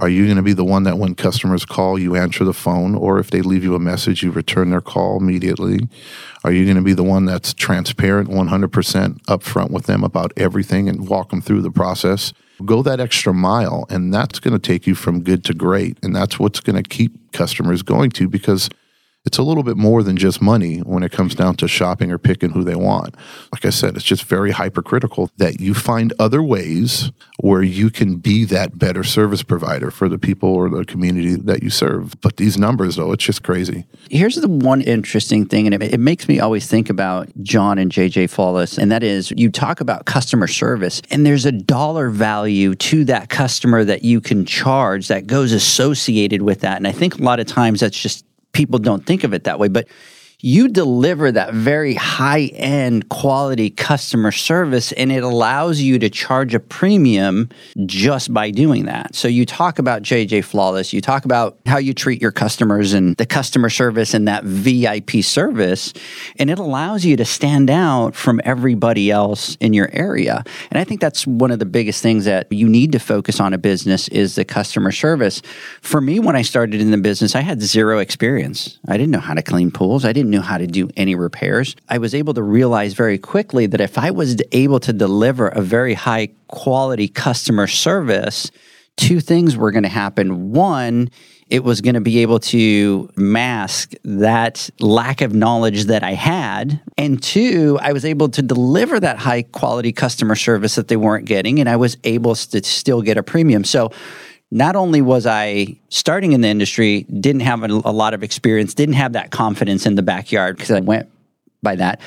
[0.01, 2.95] Are you going to be the one that when customers call, you answer the phone,
[2.95, 5.87] or if they leave you a message, you return their call immediately?
[6.43, 10.89] Are you going to be the one that's transparent 100% upfront with them about everything
[10.89, 12.33] and walk them through the process?
[12.65, 15.99] Go that extra mile, and that's going to take you from good to great.
[16.01, 18.69] And that's what's going to keep customers going to because
[19.23, 22.17] it's a little bit more than just money when it comes down to shopping or
[22.17, 23.15] picking who they want.
[23.51, 28.17] Like I said, it's just very hypercritical that you find other ways where you can
[28.17, 32.19] be that better service provider for the people or the community that you serve.
[32.21, 33.85] But these numbers, though, it's just crazy.
[34.09, 37.91] Here's the one interesting thing, and it, it makes me always think about John and
[37.91, 42.73] JJ Flawless, and that is you talk about customer service, and there's a dollar value
[42.75, 46.77] to that customer that you can charge that goes associated with that.
[46.77, 49.59] And I think a lot of times that's just people don't think of it that
[49.59, 49.87] way, but
[50.41, 56.55] you deliver that very high end quality customer service and it allows you to charge
[56.55, 57.49] a premium
[57.85, 59.13] just by doing that.
[59.15, 63.15] So you talk about JJ Flawless, you talk about how you treat your customers and
[63.17, 65.93] the customer service and that VIP service,
[66.37, 70.43] and it allows you to stand out from everybody else in your area.
[70.71, 73.53] And I think that's one of the biggest things that you need to focus on
[73.53, 75.41] a business is the customer service.
[75.81, 78.79] For me, when I started in the business, I had zero experience.
[78.87, 80.03] I didn't know how to clean pools.
[80.03, 81.75] I didn't know how to do any repairs.
[81.87, 85.61] I was able to realize very quickly that if I was able to deliver a
[85.61, 88.49] very high quality customer service,
[88.97, 90.51] two things were going to happen.
[90.51, 91.09] One,
[91.51, 96.79] it was going to be able to mask that lack of knowledge that I had.
[96.97, 101.25] And two, I was able to deliver that high quality customer service that they weren't
[101.25, 103.65] getting, and I was able to still get a premium.
[103.65, 103.91] So,
[104.51, 108.73] not only was I starting in the industry, didn't have a, a lot of experience,
[108.73, 111.09] didn't have that confidence in the backyard because I went
[111.63, 112.01] by that.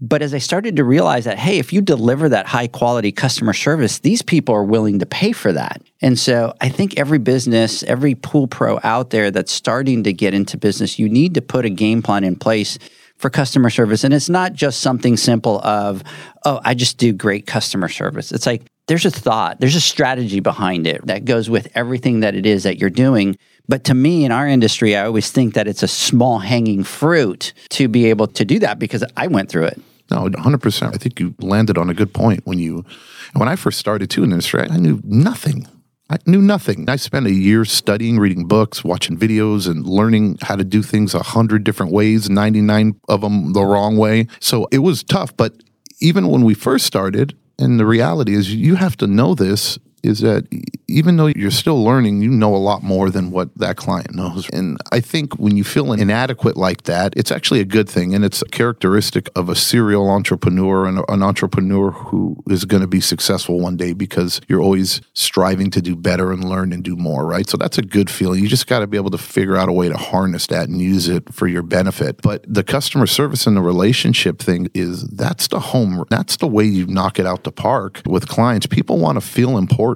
[0.00, 3.52] But as I started to realize that, hey, if you deliver that high quality customer
[3.52, 5.80] service, these people are willing to pay for that.
[6.00, 10.34] And so I think every business, every pool pro out there that's starting to get
[10.34, 12.80] into business, you need to put a game plan in place
[13.16, 14.02] for customer service.
[14.02, 16.02] And it's not just something simple of,
[16.44, 18.32] oh, I just do great customer service.
[18.32, 22.34] It's like, there's a thought, there's a strategy behind it that goes with everything that
[22.34, 23.38] it is that you're doing.
[23.66, 27.54] But to me, in our industry, I always think that it's a small hanging fruit
[27.70, 29.80] to be able to do that because I went through it.
[30.10, 30.94] No, 100%.
[30.94, 32.84] I think you landed on a good point when you,
[33.32, 35.66] when I first started too in the industry, I knew nothing.
[36.10, 36.86] I knew nothing.
[36.90, 41.14] I spent a year studying, reading books, watching videos, and learning how to do things
[41.14, 44.26] a hundred different ways, 99 of them the wrong way.
[44.38, 45.34] So it was tough.
[45.34, 45.54] But
[45.98, 50.20] even when we first started, and the reality is you have to know this is
[50.20, 50.46] that
[50.88, 54.48] even though you're still learning, you know a lot more than what that client knows.
[54.50, 58.14] And I think when you feel inadequate like that, it's actually a good thing.
[58.14, 62.86] And it's a characteristic of a serial entrepreneur and an entrepreneur who is going to
[62.86, 66.96] be successful one day because you're always striving to do better and learn and do
[66.96, 67.48] more, right?
[67.48, 68.42] So that's a good feeling.
[68.42, 70.80] You just got to be able to figure out a way to harness that and
[70.80, 72.20] use it for your benefit.
[72.22, 76.64] But the customer service and the relationship thing is that's the home, that's the way
[76.64, 78.66] you knock it out the park with clients.
[78.66, 79.91] People want to feel important.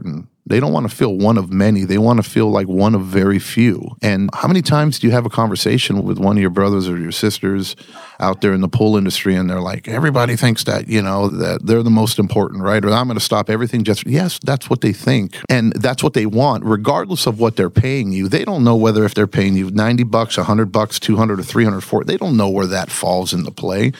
[0.48, 1.84] They don't want to feel one of many.
[1.84, 3.96] They want to feel like one of very few.
[4.00, 6.96] And how many times do you have a conversation with one of your brothers or
[6.96, 7.74] your sisters
[8.20, 11.66] out there in the pool industry and they're like, everybody thinks that, you know, that
[11.66, 12.84] they're the most important, right?
[12.84, 15.36] Or I'm going to stop everything just, yes, that's what they think.
[15.50, 18.28] And that's what they want, regardless of what they're paying you.
[18.28, 21.80] They don't know whether if they're paying you 90 bucks, 100 bucks, 200 or 300,
[21.80, 23.90] 400, they don't know where that falls into play.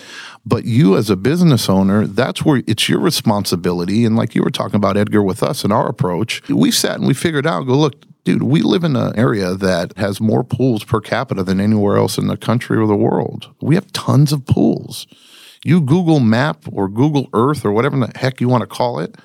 [0.49, 4.05] But you, as a business owner, that's where it's your responsibility.
[4.05, 7.07] And like you were talking about, Edgar, with us and our approach, we sat and
[7.07, 10.85] we figured out, go, look, dude, we live in an area that has more pools
[10.85, 13.53] per capita than anywhere else in the country or the world.
[13.61, 15.09] We have tons of pools.
[15.65, 19.17] You Google Map or Google Earth or whatever the heck you want to call it.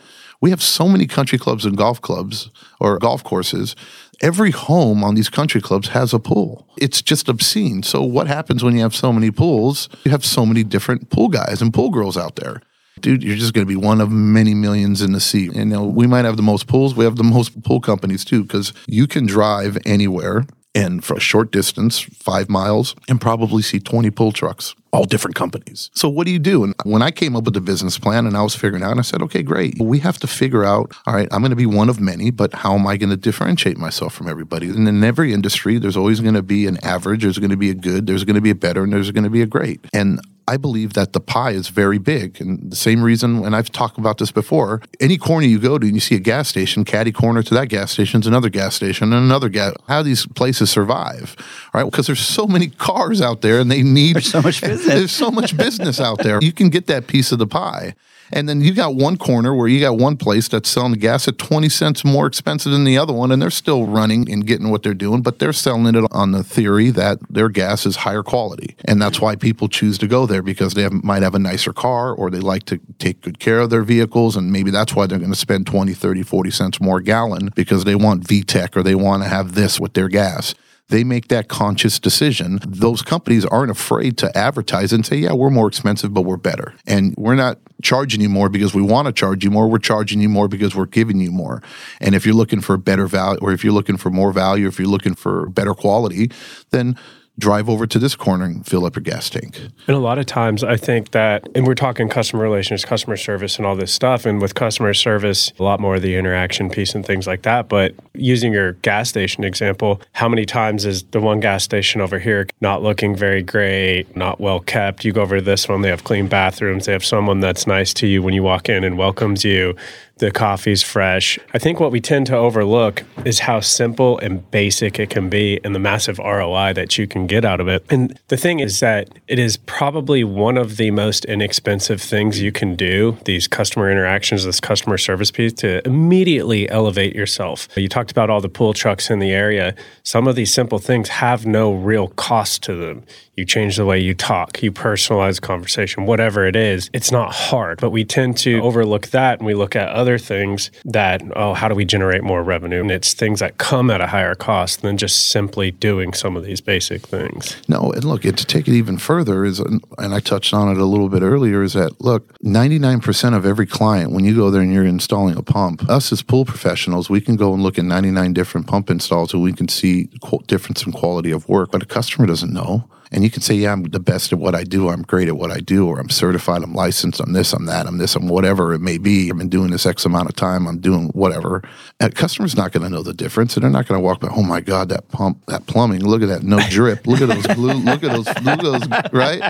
[0.42, 3.76] We have so many country clubs and golf clubs or golf courses
[4.22, 6.68] every home on these country clubs has a pool.
[6.78, 7.84] It's just obscene.
[7.84, 9.90] So, what happens when you have so many pools?
[10.06, 12.62] You have so many different pool guys and pool girls out there.
[13.00, 15.48] Dude, you're just going to be one of many millions in the sea.
[15.48, 16.94] And you know, we might have the most pools.
[16.94, 21.20] We have the most pool companies too, because you can drive anywhere and for a
[21.20, 25.90] short distance, five miles, and probably see 20 pool trucks, all different companies.
[25.94, 26.64] So, what do you do?
[26.64, 29.00] And when I came up with the business plan and I was figuring out, and
[29.00, 29.80] I said, okay, great.
[29.80, 32.54] We have to figure out, all right, I'm going to be one of many, but
[32.54, 34.70] how am I going to differentiate myself from everybody?
[34.70, 37.70] And in every industry, there's always going to be an average, there's going to be
[37.70, 39.80] a good, there's going to be a better, and there's going to be a great.
[39.94, 42.42] And I believe that the pie is very big.
[42.42, 45.86] And the same reason, and I've talked about this before, any corner you go to
[45.86, 48.76] and you see a gas station, caddy corner to that gas station is another gas
[48.76, 49.74] station and another gas.
[49.88, 51.38] How do these places survive?
[51.74, 51.86] Right?
[51.86, 54.81] Because there's so many cars out there and they need there's so much business.
[54.88, 56.40] there's so much business out there.
[56.42, 57.96] You can get that piece of the pie.
[58.34, 61.28] And then you got one corner where you got one place that's selling the gas
[61.28, 64.70] at 20 cents more expensive than the other one, and they're still running and getting
[64.70, 68.24] what they're doing, but they're selling it on the theory that their gas is higher
[68.24, 68.76] quality.
[68.86, 71.74] And that's why people choose to go there because they have, might have a nicer
[71.74, 74.38] car or they like to take good care of their vehicles.
[74.38, 77.50] And maybe that's why they're going to spend 20, 30, 40 cents more a gallon
[77.54, 80.56] because they want VTEC or they want to have this with their gas
[80.92, 82.60] they make that conscious decision.
[82.68, 86.74] Those companies aren't afraid to advertise and say, yeah, we're more expensive, but we're better.
[86.86, 89.70] And we're not charging you more because we want to charge you more.
[89.70, 91.64] We're charging you more because we're giving you more.
[92.02, 94.80] And if you're looking for better value or if you're looking for more value, if
[94.80, 96.30] you're looking for better quality,
[96.72, 96.98] then
[97.40, 99.60] drive over to this corner and fill up your gas tank.
[99.88, 103.58] And a lot of times I think that, and we're talking customer relations, customer service,
[103.58, 104.26] and all this stuff.
[104.26, 107.68] And with customer service, a lot more of the interaction piece and things like that.
[107.68, 112.20] But using your gas station example, how many times is the one gas station over
[112.20, 115.04] here not looking very great, not well kept?
[115.04, 117.94] You go over to this one, they have clean bathrooms, they have someone that's nice
[117.96, 119.76] to you when you walk in and welcomes you
[120.22, 121.40] the coffee's fresh.
[121.52, 125.60] I think what we tend to overlook is how simple and basic it can be
[125.64, 127.84] and the massive ROI that you can get out of it.
[127.90, 132.52] And the thing is that it is probably one of the most inexpensive things you
[132.52, 137.68] can do, these customer interactions, this customer service piece to immediately elevate yourself.
[137.76, 139.74] You talked about all the pool trucks in the area.
[140.04, 143.06] Some of these simple things have no real cost to them
[143.42, 147.80] you change the way you talk, you personalize conversation, whatever it is, it's not hard.
[147.82, 151.68] But we tend to overlook that and we look at other things that, oh, how
[151.68, 152.82] do we generate more revenue?
[152.82, 156.44] And it's things that come at a higher cost than just simply doing some of
[156.44, 157.58] these basic things.
[157.68, 160.86] No, and look, to take it even further is, and I touched on it a
[160.86, 164.74] little bit earlier, is that look, 99% of every client, when you go there and
[164.74, 168.34] you're installing a pump, us as pool professionals, we can go and look at 99
[168.34, 170.10] different pump installs and we can see
[170.48, 172.90] difference in quality of work, but a customer doesn't know.
[173.14, 174.90] And you can say, yeah, I'm the best at what I do.
[174.90, 177.86] I'm great at what I do, or I'm certified, I'm licensed, I'm this, I'm that,
[177.86, 179.30] I'm this, I'm whatever it may be.
[179.30, 181.62] I've been doing this X amount of time, I'm doing whatever.
[182.02, 183.56] A customer's not going to know the difference.
[183.56, 186.24] And they're not going to walk by, oh my God, that pump, that plumbing, look
[186.24, 187.06] at that, no drip.
[187.06, 189.42] Look at those glue, look at those, look at those, right?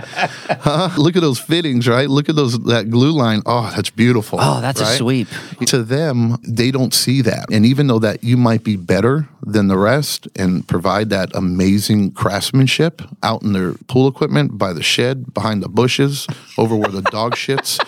[0.60, 0.90] Huh?
[0.98, 2.10] Look at those fittings, right?
[2.10, 3.42] Look at those, that glue line.
[3.46, 4.40] Oh, that's beautiful.
[4.42, 4.94] Oh, that's right?
[4.94, 5.28] a sweep.
[5.68, 7.50] To them, they don't see that.
[7.52, 12.12] And even though that you might be better than the rest and provide that amazing
[12.12, 17.02] craftsmanship out in their pool equipment by the shed, behind the bushes, over where the
[17.04, 17.80] dog shits.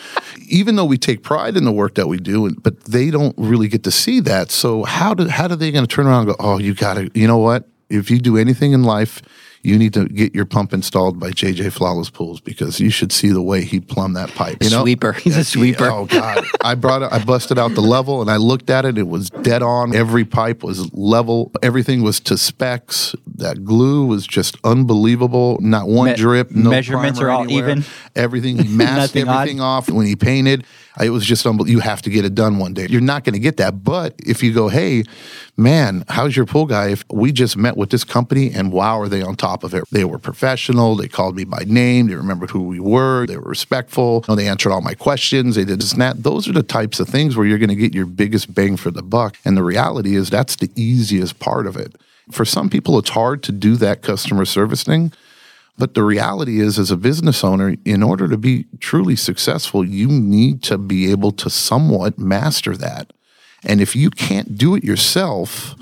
[0.48, 3.68] Even though we take pride in the work that we do, but they don't really
[3.68, 4.52] get to see that.
[4.52, 6.96] So how do how are they going to turn around and go, oh, you got
[6.96, 7.68] to, you know what?
[7.90, 9.22] If you do anything in life,
[9.64, 13.30] you need to get your pump installed by JJ Flawless Pools because you should see
[13.30, 14.62] the way he plumbed that pipe.
[14.62, 14.82] You know?
[14.82, 15.14] Sweeper.
[15.14, 15.86] He's a sweeper.
[15.90, 16.46] Oh God!
[16.62, 17.12] I brought it.
[17.14, 18.98] I busted out the level and I looked at it.
[18.98, 19.96] It was dead on.
[19.96, 21.52] Every pipe was level.
[21.64, 23.16] Everything was to specs.
[23.36, 25.58] That glue was just unbelievable.
[25.62, 26.52] Not one Me- drip.
[26.52, 27.70] No measurements are all anywhere.
[27.70, 27.86] even?
[28.16, 28.58] Everything.
[28.58, 29.40] He masked Nothing odd?
[29.42, 30.66] everything off when he painted.
[31.02, 31.72] It was just unbelievable.
[31.72, 32.86] You have to get it done one day.
[32.88, 33.84] You're not going to get that.
[33.84, 35.04] But if you go, hey,
[35.58, 36.90] man, how's your pool guy?
[36.90, 39.84] If we just met with this company and wow, are they on top of it?
[39.92, 40.96] They were professional.
[40.96, 42.08] They called me by name.
[42.08, 43.28] They remembered who we were.
[43.28, 44.24] They were respectful.
[44.28, 45.56] You know, They answered all my questions.
[45.56, 46.24] They did this and that.
[46.24, 48.90] Those are the types of things where you're going to get your biggest bang for
[48.90, 49.38] the buck.
[49.44, 51.96] And the reality is that's the easiest part of it.
[52.32, 55.12] For some people, it's hard to do that customer service thing.
[55.78, 60.08] But the reality is, as a business owner, in order to be truly successful, you
[60.08, 63.12] need to be able to somewhat master that.
[63.64, 65.76] And if you can't do it yourself,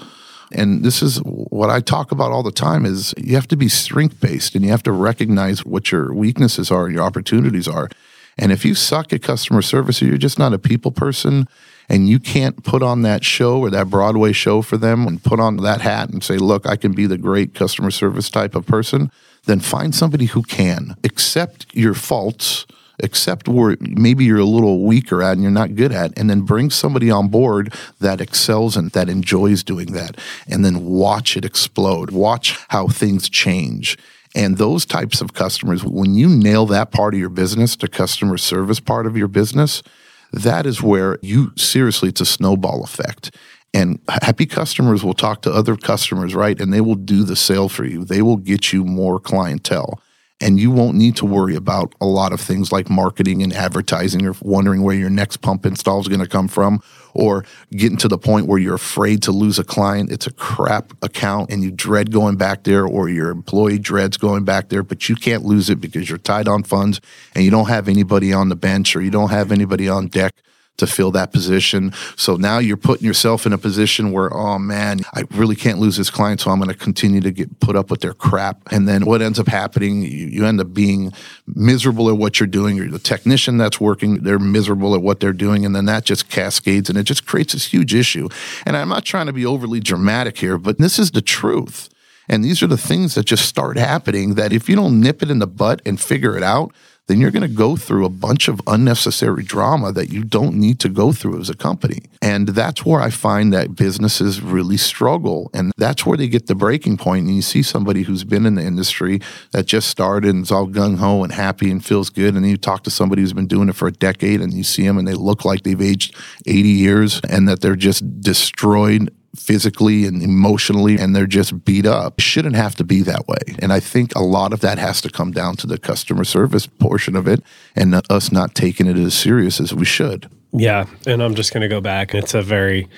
[0.53, 3.69] and this is what I talk about all the time is you have to be
[3.69, 7.89] strength based and you have to recognize what your weaknesses are and your opportunities are.
[8.37, 11.47] And if you suck at customer service or you're just not a people person
[11.89, 15.39] and you can't put on that show or that Broadway show for them and put
[15.39, 18.65] on that hat and say, look, I can be the great customer service type of
[18.65, 19.11] person,
[19.45, 22.65] then find somebody who can accept your faults,
[23.03, 26.41] accept where maybe you're a little weaker at and you're not good at, and then
[26.41, 30.17] bring somebody on board that excels and that enjoys doing that.
[30.47, 33.97] And then watch it explode, watch how things change.
[34.33, 38.37] And those types of customers, when you nail that part of your business, the customer
[38.37, 39.83] service part of your business,
[40.31, 43.35] that is where you seriously, it's a snowball effect.
[43.73, 46.59] And happy customers will talk to other customers, right?
[46.59, 48.03] And they will do the sale for you.
[48.03, 50.01] They will get you more clientele.
[50.41, 54.25] And you won't need to worry about a lot of things like marketing and advertising
[54.25, 56.81] or wondering where your next pump install is going to come from
[57.13, 60.11] or getting to the point where you're afraid to lose a client.
[60.11, 64.43] It's a crap account and you dread going back there or your employee dreads going
[64.43, 66.99] back there, but you can't lose it because you're tied on funds
[67.35, 70.33] and you don't have anybody on the bench or you don't have anybody on deck
[70.77, 71.93] to fill that position.
[72.15, 75.97] So now you're putting yourself in a position where, oh man, I really can't lose
[75.97, 78.61] this client, so I'm going to continue to get put up with their crap.
[78.71, 81.13] And then what ends up happening, you, you end up being
[81.47, 82.75] miserable at what you're doing.
[82.77, 86.29] You're the technician that's working, they're miserable at what they're doing, and then that just
[86.29, 88.27] cascades and it just creates this huge issue.
[88.65, 91.89] And I'm not trying to be overly dramatic here, but this is the truth.
[92.27, 95.29] And these are the things that just start happening that if you don't nip it
[95.29, 96.71] in the butt and figure it out,
[97.07, 100.79] then you're going to go through a bunch of unnecessary drama that you don't need
[100.79, 101.99] to go through as a company.
[102.21, 105.49] And that's where I find that businesses really struggle.
[105.53, 107.25] And that's where they get the breaking point.
[107.25, 109.19] And you see somebody who's been in the industry
[109.51, 112.35] that just started and is all gung ho and happy and feels good.
[112.35, 114.63] And then you talk to somebody who's been doing it for a decade and you
[114.63, 119.13] see them and they look like they've aged 80 years and that they're just destroyed
[119.35, 122.19] physically and emotionally and they're just beat up.
[122.19, 123.55] It shouldn't have to be that way.
[123.59, 126.67] And I think a lot of that has to come down to the customer service
[126.67, 127.41] portion of it
[127.75, 130.29] and us not taking it as serious as we should.
[130.51, 130.85] Yeah.
[131.07, 132.13] And I'm just going to go back.
[132.13, 132.89] It's a very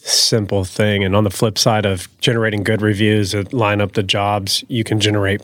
[0.00, 1.04] simple thing.
[1.04, 4.84] And on the flip side of generating good reviews that line up the jobs, you
[4.84, 5.40] can generate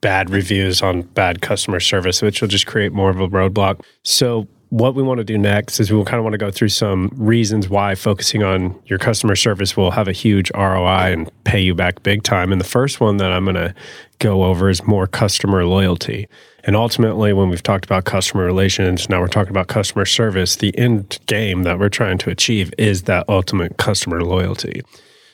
[0.00, 3.82] bad reviews on bad customer service, which will just create more of a roadblock.
[4.02, 6.70] So, what we want to do next is we'll kind of want to go through
[6.70, 11.60] some reasons why focusing on your customer service will have a huge ROI and pay
[11.60, 12.50] you back big time.
[12.50, 13.74] And the first one that I'm going to
[14.18, 16.26] go over is more customer loyalty.
[16.64, 20.76] And ultimately, when we've talked about customer relations, now we're talking about customer service, the
[20.78, 24.80] end game that we're trying to achieve is that ultimate customer loyalty.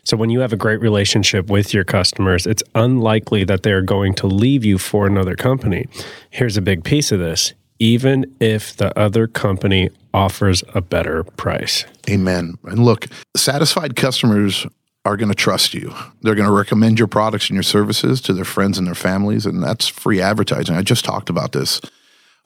[0.03, 4.14] So when you have a great relationship with your customers, it's unlikely that they're going
[4.14, 5.87] to leave you for another company.
[6.29, 11.85] Here's a big piece of this even if the other company offers a better price.
[12.09, 12.55] Amen.
[12.64, 14.67] And look, satisfied customers
[15.05, 15.95] are going to trust you.
[16.23, 19.47] They're going to recommend your products and your services to their friends and their families,
[19.47, 20.75] and that's free advertising.
[20.75, 21.81] I just talked about this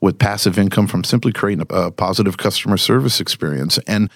[0.00, 3.78] with passive income from simply creating a, a positive customer service experience.
[3.86, 4.10] And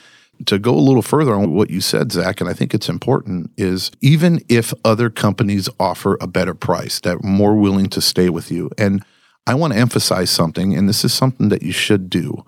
[0.45, 3.51] to go a little further on what you said, Zach, and I think it's important,
[3.57, 8.51] is even if other companies offer a better price, that more willing to stay with
[8.51, 8.71] you.
[8.77, 9.03] And
[9.47, 12.45] I want to emphasize something, and this is something that you should do.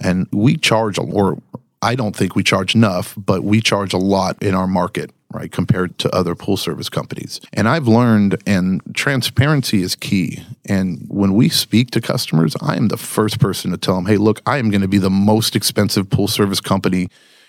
[0.00, 1.38] And we charge, or
[1.80, 5.50] I don't think we charge enough, but we charge a lot in our market, right,
[5.50, 7.40] compared to other pool service companies.
[7.52, 10.42] And I've learned, and transparency is key.
[10.66, 14.16] And when we speak to customers, I am the first person to tell them, hey,
[14.16, 17.08] look, I am going to be the most expensive pool service company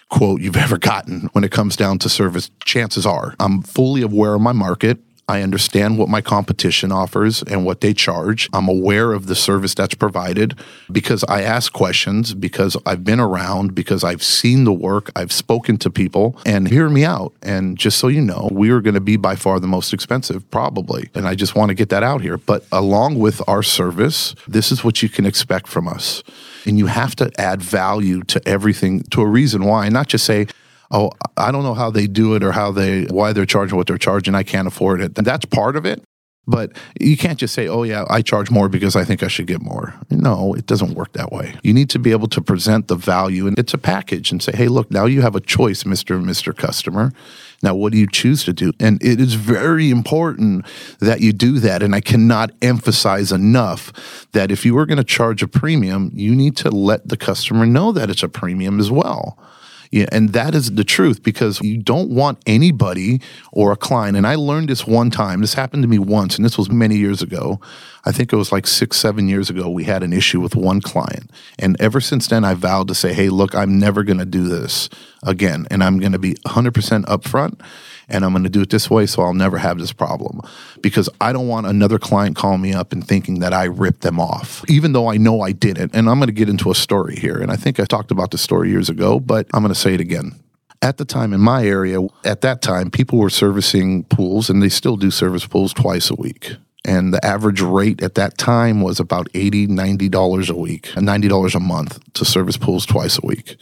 [0.09, 2.51] quote you've ever gotten when it comes down to service.
[2.63, 4.99] Chances are I'm fully aware of my market.
[5.27, 8.47] I understand what my competition offers and what they charge.
[8.53, 10.57] I'm aware of the service that's provided
[10.91, 15.77] because I ask questions, because I've been around, because I've seen the work, I've spoken
[15.77, 17.33] to people, and hear me out.
[17.41, 20.49] And just so you know, we are going to be by far the most expensive,
[20.51, 21.09] probably.
[21.15, 22.37] And I just want to get that out here.
[22.37, 26.21] But along with our service, this is what you can expect from us.
[26.67, 30.47] And you have to add value to everything to a reason why, not just say,
[30.95, 33.87] oh, I don't know how they do it or how they why they're charging what
[33.87, 34.33] they're charging.
[34.33, 35.15] I can't afford it.
[35.15, 36.03] That's part of it.
[36.47, 39.47] But you can't just say, oh, yeah, I charge more because I think I should
[39.47, 39.95] get more.
[40.11, 41.55] No, it doesn't work that way.
[41.63, 44.51] You need to be able to present the value, and it's a package and say,
[44.55, 46.15] hey, look, now you have a choice, Mr.
[46.15, 46.55] and Mr.
[46.55, 47.11] Customer.
[47.63, 48.73] Now, what do you choose to do?
[48.79, 50.67] And it is very important
[50.99, 51.81] that you do that.
[51.81, 56.35] And I cannot emphasize enough that if you are going to charge a premium, you
[56.35, 59.39] need to let the customer know that it's a premium as well.
[59.91, 63.21] Yeah, and that is the truth because you don't want anybody
[63.51, 64.17] or a client.
[64.17, 65.41] And I learned this one time.
[65.41, 67.59] This happened to me once, and this was many years ago.
[68.05, 69.69] I think it was like six, seven years ago.
[69.69, 71.31] We had an issue with one client.
[71.57, 74.47] And ever since then, I vowed to say, hey, look, I'm never going to do
[74.47, 74.89] this
[75.23, 75.65] again.
[75.71, 77.59] And I'm going to be 100% upfront
[78.09, 80.41] and I'm going to do it this way so I'll never have this problem
[80.81, 84.19] because I don't want another client calling me up and thinking that I ripped them
[84.19, 85.95] off, even though I know I didn't.
[85.95, 87.37] And I'm going to get into a story here.
[87.37, 89.93] And I think I talked about this story years ago, but I'm going to say
[89.93, 90.33] it again.
[90.81, 94.69] At the time in my area, at that time, people were servicing pools and they
[94.69, 98.99] still do service pools twice a week and the average rate at that time was
[98.99, 103.25] about $80 90 dollars a week 90 dollars a month to service pools twice a
[103.25, 103.57] week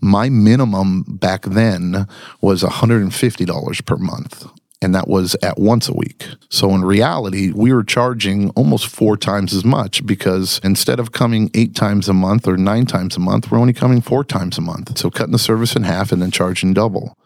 [0.00, 2.06] my minimum back then
[2.40, 4.46] was $150 per month.
[4.80, 6.24] And that was at once a week.
[6.50, 11.50] So in reality, we were charging almost four times as much because instead of coming
[11.54, 14.60] eight times a month or nine times a month, we're only coming four times a
[14.60, 14.96] month.
[14.96, 17.18] So cutting the service in half and then charging double.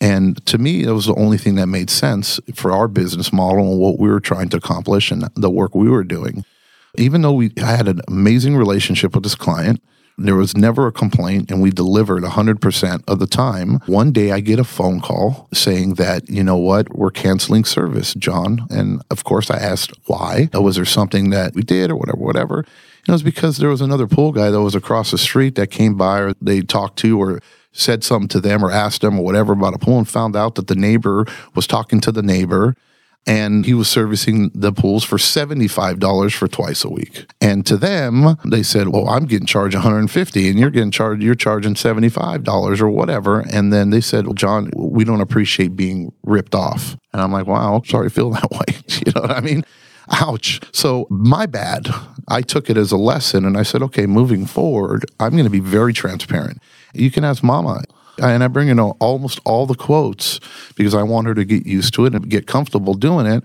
[0.00, 3.72] And to me, that was the only thing that made sense for our business model
[3.72, 6.44] and what we were trying to accomplish and the work we were doing.
[6.98, 9.82] Even though we had an amazing relationship with this client,
[10.18, 13.80] there was never a complaint, and we delivered 100% of the time.
[13.86, 18.14] One day I get a phone call saying that, you know what, we're canceling service,
[18.14, 18.66] John.
[18.70, 20.48] And of course, I asked why.
[20.54, 22.64] Uh, was there something that we did or whatever, whatever?
[23.08, 25.96] it was because there was another pool guy that was across the street that came
[25.96, 27.40] by or they talked to or
[27.72, 30.54] said something to them or asked them or whatever about a pool and found out
[30.56, 32.74] that the neighbor was talking to the neighbor
[33.26, 37.26] and he was servicing the pools for $75 for twice a week.
[37.40, 41.34] And to them, they said, "Well, I'm getting charged 150 and you're getting charged you're
[41.34, 46.54] charging $75 or whatever." And then they said, "Well, John, we don't appreciate being ripped
[46.54, 49.64] off." And I'm like, "Wow, sorry to feel that way." you know what I mean?
[50.08, 50.60] Ouch.
[50.72, 51.88] So, my bad.
[52.28, 55.50] I took it as a lesson and I said, "Okay, moving forward, I'm going to
[55.50, 56.62] be very transparent."
[56.94, 57.82] You can ask mama
[58.18, 60.40] and I bring in almost all the quotes
[60.74, 63.44] because I want her to get used to it and get comfortable doing it.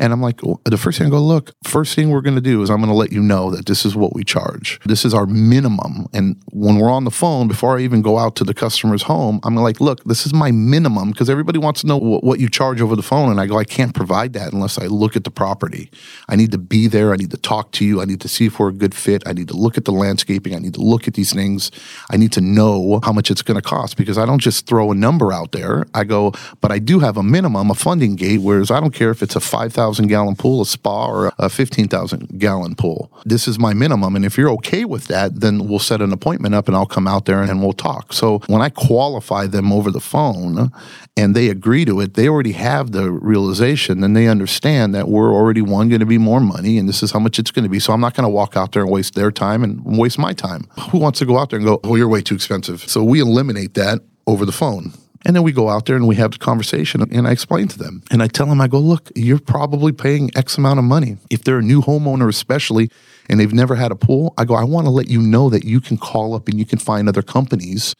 [0.00, 2.62] And I'm like, the first thing I go, look, first thing we're going to do
[2.62, 4.80] is I'm going to let you know that this is what we charge.
[4.86, 6.06] This is our minimum.
[6.14, 9.40] And when we're on the phone, before I even go out to the customer's home,
[9.44, 12.48] I'm like, look, this is my minimum because everybody wants to know what, what you
[12.48, 13.30] charge over the phone.
[13.30, 15.90] And I go, I can't provide that unless I look at the property.
[16.30, 17.12] I need to be there.
[17.12, 18.00] I need to talk to you.
[18.00, 19.22] I need to see if we're a good fit.
[19.26, 20.54] I need to look at the landscaping.
[20.54, 21.70] I need to look at these things.
[22.10, 24.92] I need to know how much it's going to cost because I don't just throw
[24.92, 25.84] a number out there.
[25.92, 26.32] I go,
[26.62, 29.36] but I do have a minimum, a funding gate, whereas I don't care if it's
[29.36, 33.10] a 5,000 thousand gallon pool, a spa, or a fifteen thousand gallon pool.
[33.24, 36.54] This is my minimum, and if you're okay with that, then we'll set an appointment
[36.54, 38.12] up, and I'll come out there and we'll talk.
[38.12, 40.70] So when I qualify them over the phone,
[41.16, 45.32] and they agree to it, they already have the realization, and they understand that we're
[45.32, 47.68] already one going to be more money, and this is how much it's going to
[47.68, 47.80] be.
[47.80, 50.32] So I'm not going to walk out there and waste their time and waste my
[50.32, 50.68] time.
[50.90, 52.88] Who wants to go out there and go, "Oh, you're way too expensive"?
[52.88, 54.92] So we eliminate that over the phone.
[55.26, 57.78] And then we go out there and we have the conversation and I explain to
[57.78, 58.02] them.
[58.10, 61.18] And I tell them, I go, look, you're probably paying X amount of money.
[61.28, 62.90] If they're a new homeowner, especially,
[63.28, 65.64] and they've never had a pool, I go, I want to let you know that
[65.64, 67.94] you can call up and you can find other companies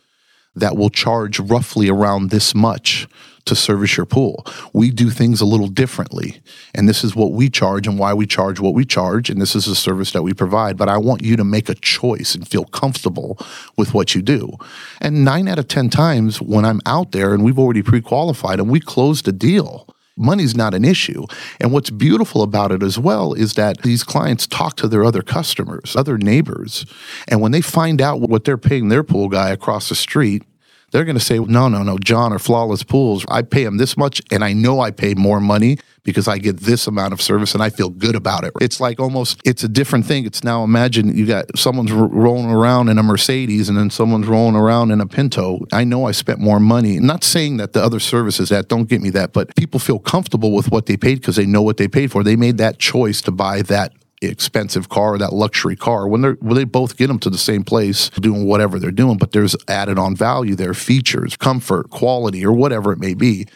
[0.57, 3.07] that will charge roughly around this much
[3.47, 4.47] to service your pool.
[4.73, 6.41] We do things a little differently.
[6.75, 9.31] And this is what we charge and why we charge what we charge.
[9.31, 10.77] And this is a service that we provide.
[10.77, 13.39] But I want you to make a choice and feel comfortable
[13.77, 14.57] with what you do.
[15.01, 18.61] And nine out of 10 times when I'm out there and we've already pre qualified
[18.61, 19.87] and we closed a deal,
[20.17, 21.25] money's not an issue.
[21.59, 25.23] And what's beautiful about it as well is that these clients talk to their other
[25.23, 26.85] customers, other neighbors.
[27.27, 30.45] And when they find out what they're paying their pool guy across the street,
[30.91, 33.97] they're going to say, no, no, no, John or Flawless Pools, I pay them this
[33.97, 37.55] much and I know I pay more money because I get this amount of service
[37.55, 38.53] and I feel good about it.
[38.61, 40.25] It's like almost, it's a different thing.
[40.25, 44.27] It's now imagine you got someone's r- rolling around in a Mercedes and then someone's
[44.27, 45.61] rolling around in a Pinto.
[45.73, 46.99] I know I spent more money.
[46.99, 50.53] Not saying that the other services that don't get me that, but people feel comfortable
[50.53, 52.25] with what they paid because they know what they paid for.
[52.25, 56.37] They made that choice to buy that expensive car or that luxury car when they're
[56.41, 59.57] when they both get them to the same place doing whatever they're doing but there's
[59.67, 63.47] added on value there features comfort quality or whatever it may be.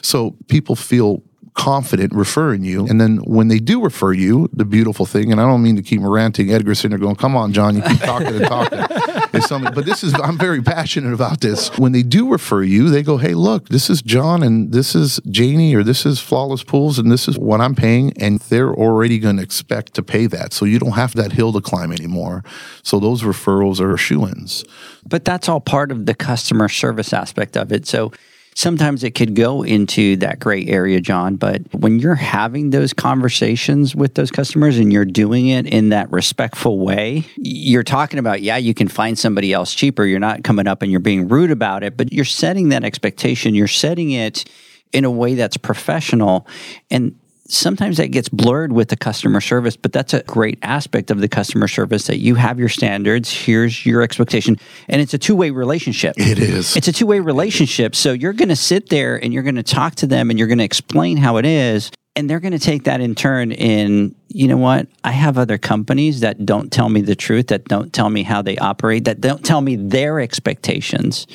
[0.00, 1.22] So people feel
[1.54, 2.86] confident referring you.
[2.86, 5.82] And then when they do refer you, the beautiful thing, and I don't mean to
[5.82, 8.78] keep ranting, Edgar's sitting there going, come on, John, you keep talking and talking.
[9.34, 11.70] It's something, but this is, I'm very passionate about this.
[11.78, 15.20] When they do refer you, they go, hey, look, this is John and this is
[15.30, 18.12] Janie or this is Flawless Pools and this is what I'm paying.
[18.20, 20.52] And they're already going to expect to pay that.
[20.52, 22.44] So you don't have that hill to climb anymore.
[22.82, 24.66] So those referrals are shoe ins.
[25.08, 27.86] But that's all part of the customer service aspect of it.
[27.86, 28.12] So
[28.54, 31.36] sometimes it could go into that gray area, John.
[31.36, 36.10] But when you're having those conversations with those customers and you're doing it in that
[36.10, 40.04] respectful way, you're talking about, yeah, you can find somebody else cheaper.
[40.04, 43.54] You're not coming up and you're being rude about it, but you're setting that expectation.
[43.54, 44.44] You're setting it
[44.92, 46.46] in a way that's professional.
[46.90, 47.18] And
[47.48, 51.28] sometimes that gets blurred with the customer service, but that's a great aspect of the
[51.28, 55.50] customer service that you have your standards, here's your expectation, and it's a two way
[55.50, 56.14] relationship.
[56.18, 56.76] It is.
[56.76, 57.94] It's a two way relationship.
[57.94, 60.48] So you're going to sit there and you're going to talk to them and you're
[60.48, 61.90] going to explain how it is.
[62.14, 64.86] And they're going to take that in turn in, you know what?
[65.02, 68.42] I have other companies that don't tell me the truth, that don't tell me how
[68.42, 71.26] they operate, that don't tell me their expectations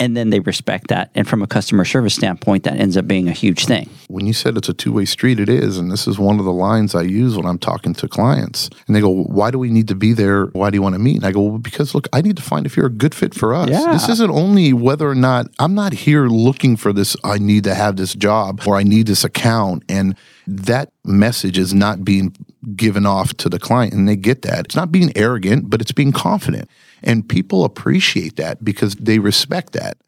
[0.00, 1.10] and then they respect that.
[1.14, 3.88] And from a customer service standpoint, that ends up being a huge thing.
[4.08, 5.78] When you said it's a two way street, it is.
[5.78, 8.70] And this is one of the lines I use when I'm talking to clients.
[8.86, 10.46] And they go, Why do we need to be there?
[10.46, 11.16] Why do you want to meet?
[11.16, 13.34] And I go, well, Because look, I need to find if you're a good fit
[13.34, 13.70] for us.
[13.70, 13.92] Yeah.
[13.92, 17.74] This isn't only whether or not I'm not here looking for this, I need to
[17.74, 19.84] have this job or I need this account.
[19.88, 20.16] And
[20.46, 22.34] that message is not being
[22.74, 24.66] given off to the client and they get that.
[24.66, 26.68] It's not being arrogant, but it's being confident.
[27.04, 29.98] And people appreciate that because they respect that.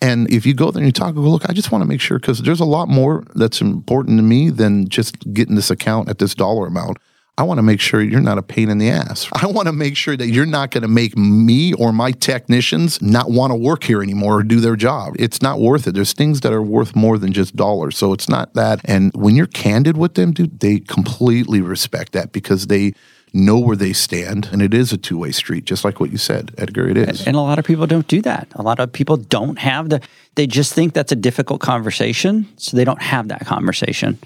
[0.00, 2.18] And if you go there and you talk, look, I just want to make sure
[2.18, 6.18] because there's a lot more that's important to me than just getting this account at
[6.18, 6.98] this dollar amount.
[7.38, 9.28] I want to make sure you're not a pain in the ass.
[9.42, 13.00] I want to make sure that you're not going to make me or my technicians
[13.00, 15.14] not want to work here anymore or do their job.
[15.18, 15.94] It's not worth it.
[15.94, 17.96] There's things that are worth more than just dollars.
[17.96, 18.80] So it's not that.
[18.84, 22.92] And when you're candid with them, dude, they completely respect that because they
[23.32, 24.48] know where they stand.
[24.52, 26.88] And it is a two way street, just like what you said, Edgar.
[26.88, 27.26] It is.
[27.26, 28.48] And a lot of people don't do that.
[28.54, 30.00] A lot of people don't have the,
[30.34, 32.46] they just think that's a difficult conversation.
[32.56, 34.18] So they don't have that conversation.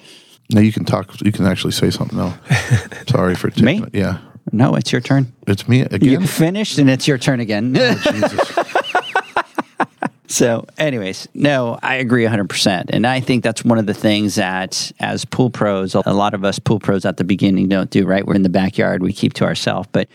[0.50, 1.20] Now you can talk.
[1.22, 2.16] You can actually say something.
[2.18, 2.32] No,
[3.08, 3.84] sorry for taking Me?
[3.92, 4.18] Yeah,
[4.52, 5.32] No, it's your turn.
[5.46, 6.02] it's me again.
[6.08, 7.76] You finished and it's your turn again.
[7.76, 8.58] Oh, Jesus.
[10.28, 12.86] So, anyways, no, I agree 100%.
[12.90, 16.44] And I think that's one of the things that, as pool pros, a lot of
[16.44, 18.26] us pool pros at the beginning don't do, right?
[18.26, 20.08] We're in the backyard, we keep to ourselves, but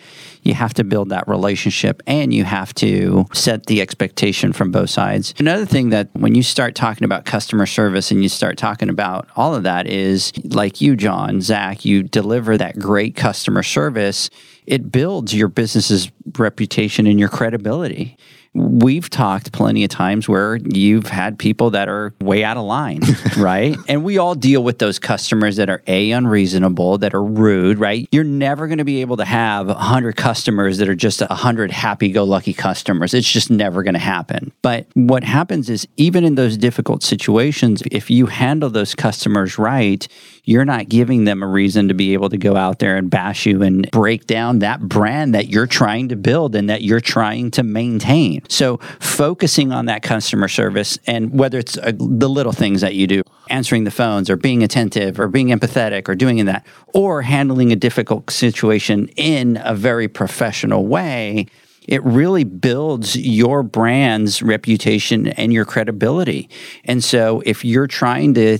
[0.43, 4.89] you have to build that relationship and you have to set the expectation from both
[4.89, 5.33] sides.
[5.39, 9.29] Another thing that when you start talking about customer service and you start talking about
[9.35, 14.29] all of that is like you, John, Zach, you deliver that great customer service,
[14.65, 18.17] it builds your business's reputation and your credibility
[18.53, 23.01] we've talked plenty of times where you've had people that are way out of line,
[23.37, 23.77] right?
[23.87, 28.07] And we all deal with those customers that are A, unreasonable, that are rude, right?
[28.11, 32.11] You're never going to be able to have 100 customers that are just 100 happy
[32.11, 33.13] go lucky customers.
[33.13, 34.51] It's just never going to happen.
[34.61, 40.05] But what happens is, even in those difficult situations, if you handle those customers right,
[40.43, 43.45] you're not giving them a reason to be able to go out there and bash
[43.45, 47.51] you and break down that brand that you're trying to build and that you're trying
[47.51, 48.41] to maintain.
[48.49, 53.07] So, focusing on that customer service and whether it's uh, the little things that you
[53.07, 57.71] do, answering the phones or being attentive or being empathetic or doing that, or handling
[57.71, 61.47] a difficult situation in a very professional way
[61.87, 66.47] it really builds your brand's reputation and your credibility.
[66.85, 68.59] And so if you're trying to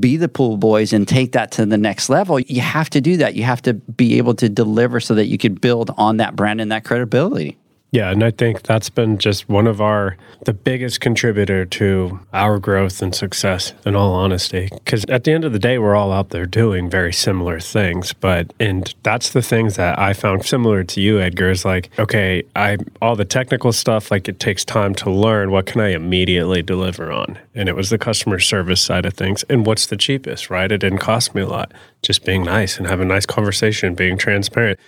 [0.00, 3.16] be the pool boys and take that to the next level, you have to do
[3.18, 3.34] that.
[3.34, 6.60] You have to be able to deliver so that you could build on that brand
[6.60, 7.56] and that credibility.
[7.92, 12.58] Yeah, and I think that's been just one of our the biggest contributor to our
[12.58, 16.12] growth and success in all honesty because at the end of the day we're all
[16.12, 20.84] out there doing very similar things but and that's the things that I found similar
[20.84, 24.94] to you Edgar is like okay, I all the technical stuff like it takes time
[24.96, 29.06] to learn what can I immediately deliver on and it was the customer service side
[29.06, 30.70] of things and what's the cheapest, right?
[30.70, 31.72] It didn't cost me a lot
[32.02, 34.78] just being nice and having a nice conversation, being transparent.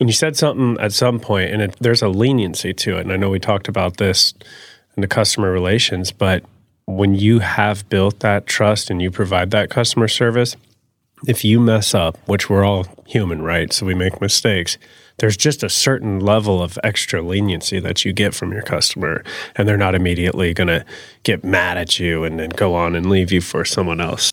[0.00, 3.02] And you said something at some point, and it, there's a leniency to it.
[3.02, 4.32] And I know we talked about this
[4.96, 6.10] in the customer relations.
[6.10, 6.42] But
[6.86, 10.56] when you have built that trust and you provide that customer service,
[11.26, 13.72] if you mess up, which we're all human, right?
[13.74, 14.78] So we make mistakes.
[15.18, 19.22] There's just a certain level of extra leniency that you get from your customer,
[19.54, 20.82] and they're not immediately going to
[21.24, 24.32] get mad at you and then go on and leave you for someone else.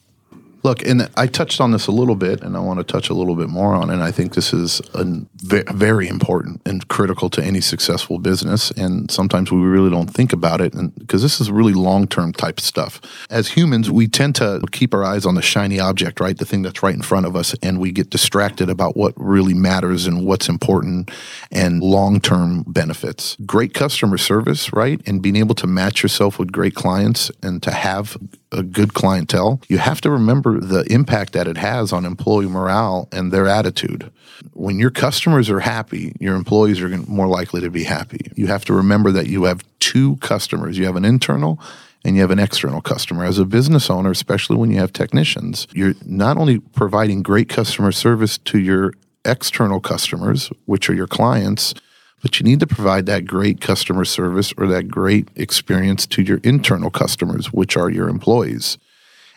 [0.67, 3.13] Look, and I touched on this a little bit, and I want to touch a
[3.13, 4.01] little bit more on it.
[4.01, 8.69] I think this is very important and critical to any successful business.
[8.71, 12.59] And sometimes we really don't think about it, because this is really long term type
[12.59, 12.99] stuff.
[13.29, 16.37] As humans, we tend to keep our eyes on the shiny object, right?
[16.37, 19.53] The thing that's right in front of us, and we get distracted about what really
[19.53, 21.09] matters and what's important
[21.49, 23.37] and long term benefits.
[23.45, 24.99] Great customer service, right?
[25.07, 28.17] And being able to match yourself with great clients and to have
[28.51, 33.07] a good clientele, you have to remember the impact that it has on employee morale
[33.11, 34.11] and their attitude.
[34.53, 38.31] When your customers are happy, your employees are more likely to be happy.
[38.35, 40.77] You have to remember that you have two customers.
[40.77, 41.59] You have an internal
[42.05, 43.25] and you have an external customer.
[43.25, 47.91] As a business owner, especially when you have technicians, you're not only providing great customer
[47.91, 48.93] service to your
[49.25, 51.73] external customers, which are your clients,
[52.21, 56.39] but you need to provide that great customer service or that great experience to your
[56.43, 58.77] internal customers, which are your employees.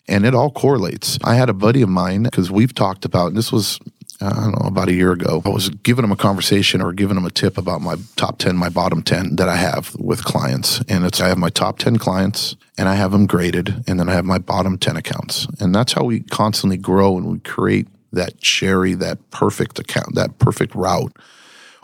[0.08, 1.18] And it all correlates.
[1.22, 3.78] I had a buddy of mine because we've talked about, this was
[4.22, 5.40] I don't know, about a year ago.
[5.46, 8.54] I was giving him a conversation or giving him a tip about my top 10,
[8.54, 10.82] my bottom 10 that I have with clients.
[10.88, 14.10] And it's, I have my top 10 clients and I have them graded and then
[14.10, 15.46] I have my bottom 10 accounts.
[15.58, 20.38] And that's how we constantly grow and we create that cherry, that perfect account, that
[20.38, 21.16] perfect route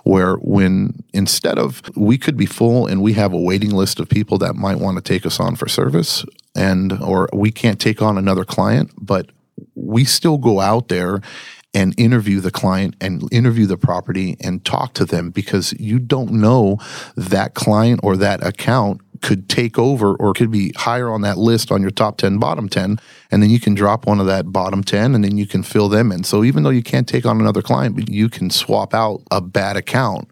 [0.07, 4.09] where when instead of we could be full and we have a waiting list of
[4.09, 8.01] people that might want to take us on for service and or we can't take
[8.01, 9.31] on another client but
[9.75, 11.21] we still go out there
[11.75, 16.31] and interview the client and interview the property and talk to them because you don't
[16.31, 16.79] know
[17.17, 21.71] that client or that account could take over or could be higher on that list
[21.71, 22.99] on your top 10, bottom 10.
[23.31, 25.89] And then you can drop one of that bottom 10 and then you can fill
[25.89, 26.25] them in.
[26.25, 29.41] So even though you can't take on another client, but you can swap out a
[29.41, 30.31] bad account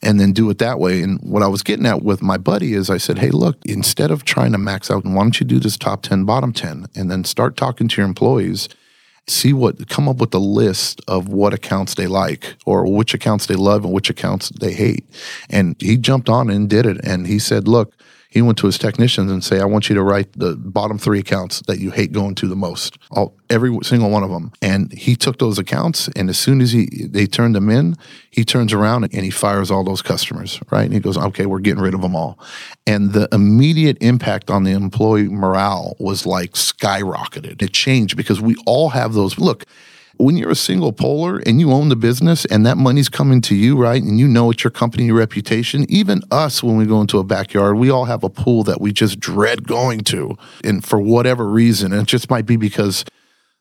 [0.00, 1.02] and then do it that way.
[1.02, 4.10] And what I was getting at with my buddy is I said, hey, look, instead
[4.10, 7.10] of trying to max out, why don't you do this top 10, bottom 10, and
[7.10, 8.68] then start talking to your employees
[9.30, 13.46] see what come up with a list of what accounts they like or which accounts
[13.46, 15.04] they love and which accounts they hate
[15.50, 17.94] and he jumped on and did it and he said look
[18.28, 21.18] he went to his technicians and say, I want you to write the bottom three
[21.18, 24.52] accounts that you hate going to the most, all, every single one of them.
[24.60, 27.96] And he took those accounts, and as soon as he they turned them in,
[28.30, 30.84] he turns around and he fires all those customers, right?
[30.84, 32.38] And he goes, okay, we're getting rid of them all.
[32.86, 37.62] And the immediate impact on the employee morale was like skyrocketed.
[37.62, 39.38] It changed because we all have those.
[39.38, 39.64] Look,
[40.18, 43.54] when you're a single poler and you own the business and that money's coming to
[43.54, 44.02] you, right?
[44.02, 45.86] And you know it's your company, your reputation.
[45.88, 48.92] Even us, when we go into a backyard, we all have a pool that we
[48.92, 50.36] just dread going to.
[50.64, 53.04] And for whatever reason, and it just might be because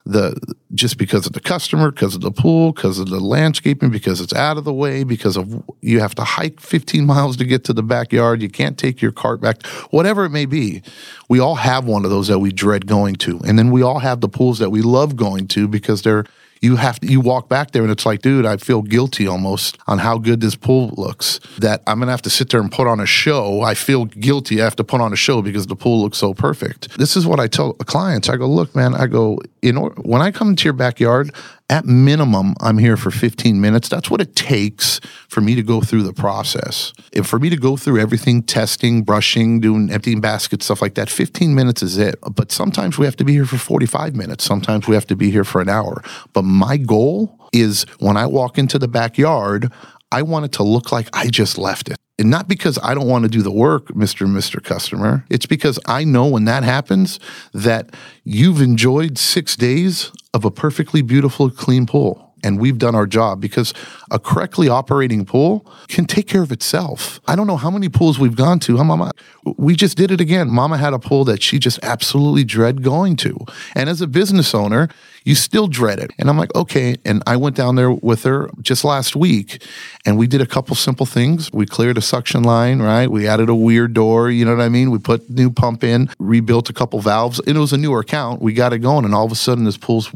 [0.07, 4.21] the just because of the customer, because of the pool, because of the landscaping, because
[4.21, 7.63] it's out of the way, because of you have to hike 15 miles to get
[7.65, 10.81] to the backyard, you can't take your cart back, whatever it may be.
[11.29, 13.39] We all have one of those that we dread going to.
[13.45, 16.25] And then we all have the pools that we love going to because they're
[16.61, 19.77] you have to you walk back there and it's like dude i feel guilty almost
[19.87, 22.87] on how good this pool looks that i'm gonna have to sit there and put
[22.87, 25.75] on a show i feel guilty i have to put on a show because the
[25.75, 29.07] pool looks so perfect this is what i tell clients i go look man i
[29.07, 31.31] go in when i come into your backyard
[31.69, 33.89] at minimum, I'm here for 15 minutes.
[33.89, 36.93] That's what it takes for me to go through the process.
[37.13, 41.09] And for me to go through everything, testing, brushing, doing emptying baskets, stuff like that,
[41.09, 42.15] 15 minutes is it.
[42.31, 44.45] But sometimes we have to be here for 45 minutes.
[44.45, 46.01] Sometimes we have to be here for an hour.
[46.31, 49.71] But my goal is when I walk into the backyard,
[50.11, 51.97] I want it to look like I just left it.
[52.19, 54.21] And not because I don't want to do the work, Mr.
[54.21, 54.63] and Mr.
[54.63, 55.23] Customer.
[55.29, 57.19] It's because I know when that happens
[57.53, 57.93] that
[58.23, 63.41] you've enjoyed six days of a perfectly beautiful, clean pool and we've done our job
[63.41, 63.73] because
[64.11, 67.19] a correctly operating pool can take care of itself.
[67.27, 68.83] I don't know how many pools we've gone to.
[68.83, 69.11] Mama,
[69.57, 70.49] we just did it again.
[70.49, 73.37] Mama had a pool that she just absolutely dread going to.
[73.75, 74.89] And as a business owner,
[75.23, 76.11] you still dread it.
[76.17, 76.95] And I'm like, okay.
[77.03, 79.61] And I went down there with her just last week
[80.05, 81.51] and we did a couple simple things.
[81.51, 83.11] We cleared a suction line, right?
[83.11, 84.89] We added a weir door, you know what I mean?
[84.89, 87.39] We put new pump in, rebuilt a couple valves.
[87.39, 88.41] And it was a newer account.
[88.41, 89.03] We got it going.
[89.03, 90.09] And all of a sudden this pool's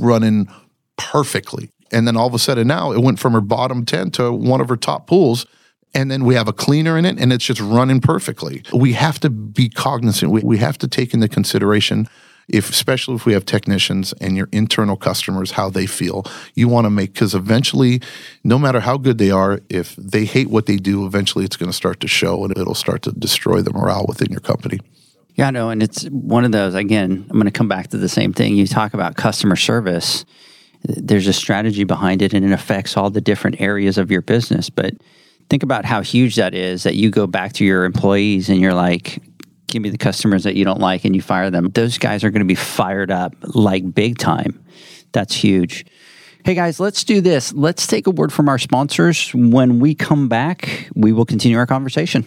[0.00, 0.48] running
[0.96, 1.70] perfectly.
[1.92, 4.60] And then all of a sudden now it went from her bottom 10 to one
[4.60, 5.46] of her top pools.
[5.94, 8.62] And then we have a cleaner in it and it's just running perfectly.
[8.72, 10.32] We have to be cognizant.
[10.32, 12.08] We, we have to take into consideration
[12.48, 16.84] if especially if we have technicians and your internal customers how they feel you want
[16.84, 18.02] to make because eventually
[18.42, 21.70] no matter how good they are if they hate what they do eventually it's going
[21.70, 24.78] to start to show and it'll start to destroy the morale within your company
[25.34, 26.74] Yeah, no, and it's one of those.
[26.74, 28.54] Again, I'm going to come back to the same thing.
[28.54, 30.24] You talk about customer service.
[30.84, 34.70] There's a strategy behind it, and it affects all the different areas of your business.
[34.70, 34.94] But
[35.48, 36.82] think about how huge that is.
[36.82, 39.22] That you go back to your employees and you're like,
[39.68, 41.70] "Give me the customers that you don't like," and you fire them.
[41.74, 44.62] Those guys are going to be fired up like big time.
[45.12, 45.86] That's huge.
[46.44, 47.54] Hey guys, let's do this.
[47.54, 49.30] Let's take a word from our sponsors.
[49.34, 52.26] When we come back, we will continue our conversation.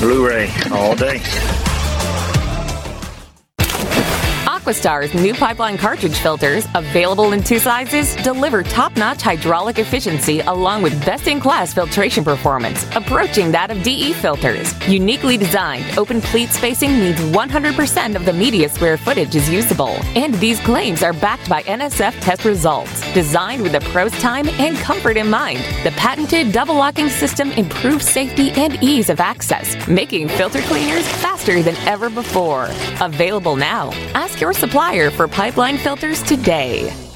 [0.00, 1.67] Blu-ray all day.
[4.68, 10.82] Aquastar's new pipeline cartridge filters, available in two sizes, deliver top notch hydraulic efficiency along
[10.82, 14.74] with best in class filtration performance, approaching that of DE filters.
[14.86, 19.96] Uniquely designed, open pleat spacing means 100% of the media square footage is usable.
[20.14, 23.00] And these claims are backed by NSF test results.
[23.14, 28.06] Designed with the pro's time and comfort in mind, the patented double locking system improves
[28.06, 32.68] safety and ease of access, making filter cleaners faster than ever before.
[33.00, 33.92] Available now.
[34.12, 37.07] Ask your supplier for pipeline filters today.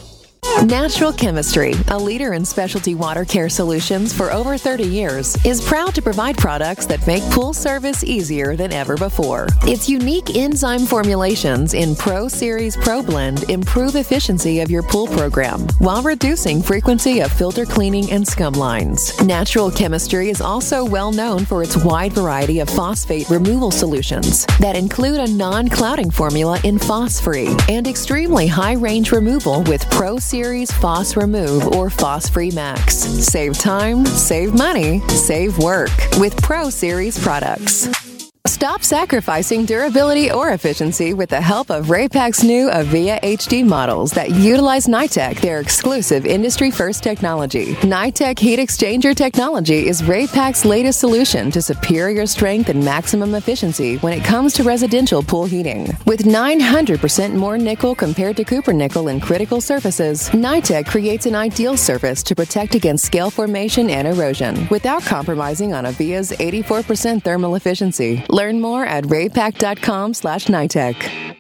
[0.67, 5.93] Natural Chemistry, a leader in specialty water care solutions for over 30 years, is proud
[5.95, 9.49] to provide products that make pool service easier than ever before.
[9.63, 15.61] Its unique enzyme formulations in Pro Series Pro Blend improve efficiency of your pool program
[15.79, 19.21] while reducing frequency of filter cleaning and scum lines.
[19.21, 24.77] Natural Chemistry is also well known for its wide variety of phosphate removal solutions that
[24.77, 31.15] include a non-clouding formula in Phos-Free and extremely high range removal with Pro Series Phos
[31.15, 32.95] Remove or Phos Free Max.
[32.95, 38.12] Save time, save money, save work with Pro Series products.
[38.49, 44.31] Stop sacrificing durability or efficiency with the help of Raypak's new Avia HD models that
[44.31, 47.75] utilize NITEC, their exclusive industry first technology.
[47.83, 54.13] NITEC heat exchanger technology is Raypak's latest solution to superior strength and maximum efficiency when
[54.13, 55.97] it comes to residential pool heating.
[56.05, 61.77] With 900% more nickel compared to copper nickel in critical surfaces, NITEC creates an ideal
[61.77, 68.25] surface to protect against scale formation and erosion without compromising on Avia's 84% thermal efficiency.
[68.33, 71.37] Learn more at raypak.com slash NITEC.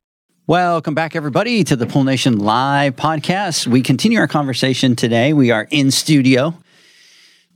[0.46, 3.66] Welcome back, everybody, to the Pool Nation Live podcast.
[3.66, 5.32] We continue our conversation today.
[5.32, 6.54] We are in studio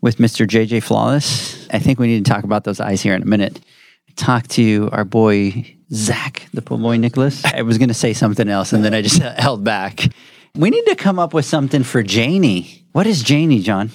[0.01, 0.47] with Mr.
[0.47, 1.69] JJ Flawless.
[1.69, 3.61] I think we need to talk about those eyes here in a minute.
[4.15, 7.45] Talk to our boy Zach, the pool boy Nicholas.
[7.45, 10.09] I was going to say something else, and then I just held back.
[10.55, 12.87] We need to come up with something for Janie.
[12.93, 13.91] What is Janie, John?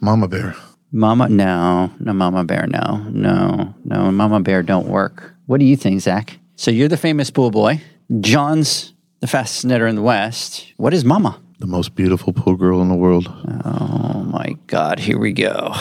[0.00, 0.56] mama bear
[0.90, 5.34] Mama, no, no, Mama Bear, no, no, no, Mama Bear don't work.
[5.46, 6.38] What do you think, Zach?
[6.56, 7.82] So you're the famous pool boy.
[8.20, 10.72] John's the fastest netter in the West.
[10.76, 11.40] What is Mama?
[11.58, 13.28] The most beautiful pool girl in the world.
[13.64, 15.74] Oh my God, here we go.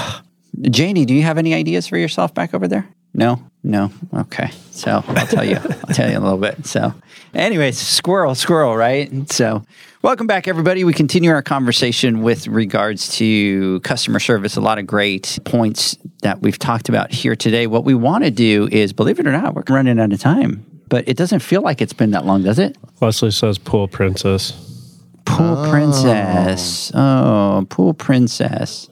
[0.61, 2.87] Janie, do you have any ideas for yourself back over there?
[3.13, 3.91] No, no.
[4.13, 5.55] Okay, so I'll tell you.
[5.55, 6.65] I'll tell you in a little bit.
[6.65, 6.93] So,
[7.33, 9.31] anyways, squirrel, squirrel, right?
[9.31, 9.63] So,
[10.01, 10.83] welcome back, everybody.
[10.83, 14.55] We continue our conversation with regards to customer service.
[14.55, 17.67] A lot of great points that we've talked about here today.
[17.67, 20.65] What we want to do is, believe it or not, we're running out of time,
[20.89, 22.77] but it doesn't feel like it's been that long, does it?
[23.01, 24.51] Leslie says pool princess.
[25.25, 25.69] Pool oh.
[25.69, 26.91] princess.
[26.93, 28.89] Oh, pool princess.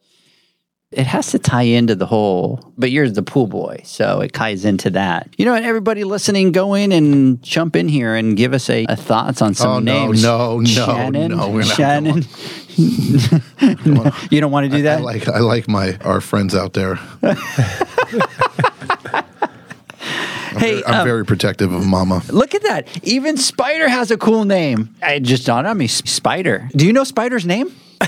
[0.92, 4.64] It has to tie into the whole, but you're the pool boy, so it ties
[4.66, 5.28] into that.
[5.38, 8.86] You know, and everybody listening, go in and jump in here and give us a,
[8.88, 10.24] a thoughts on some Oh, no, names.
[10.24, 12.24] no, no, Shannon, no, we're not Shannon.
[12.78, 15.02] you don't want to do I that?
[15.02, 17.00] like I like my our friends out there.
[17.24, 17.36] I'm
[20.62, 22.22] Hey, very, I'm um, very protective of Mama.
[22.30, 22.88] Look at that.
[23.06, 24.96] Even Spider has a cool name.
[25.02, 25.88] I just dawned on me.
[25.88, 26.70] Spider.
[26.74, 27.76] Do you know Spider's name?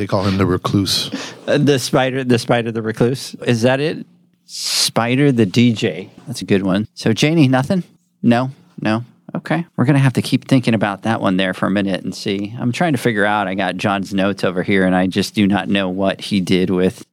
[0.00, 1.10] They call him the recluse.
[1.46, 3.34] Uh, the spider, the spider, the recluse.
[3.46, 4.06] Is that it?
[4.46, 6.08] Spider, the DJ.
[6.26, 6.88] That's a good one.
[6.94, 7.82] So Janie, nothing?
[8.22, 9.04] No, no.
[9.34, 12.14] Okay, we're gonna have to keep thinking about that one there for a minute and
[12.14, 12.56] see.
[12.58, 13.46] I'm trying to figure out.
[13.46, 16.70] I got John's notes over here, and I just do not know what he did
[16.70, 17.04] with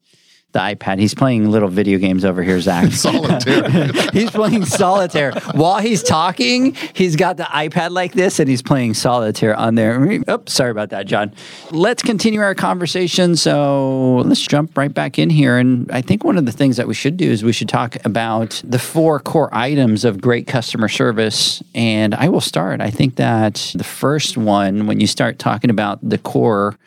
[0.54, 1.00] the iPad.
[1.00, 2.92] He's playing little video games over here, Zach.
[2.92, 3.92] Solitaire.
[4.14, 6.74] he's playing solitaire while he's talking.
[6.94, 10.22] He's got the iPad like this, and he's playing solitaire on there.
[10.28, 11.34] Oh, sorry about that, John.
[11.72, 13.36] Let's continue our conversation.
[13.36, 15.58] So let's jump right back in here.
[15.58, 17.98] And I think one of the things that we should do is we should talk
[18.06, 21.62] about the four core items of great customer service.
[21.76, 22.80] And I will start.
[22.80, 26.78] I think that the first one, when you start talking about the core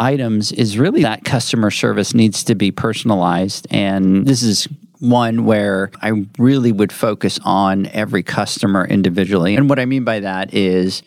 [0.00, 3.66] items is really that customer service needs to be personalized.
[3.70, 4.66] And this is
[4.98, 9.54] one where I really would focus on every customer individually.
[9.56, 11.02] And what I mean by that is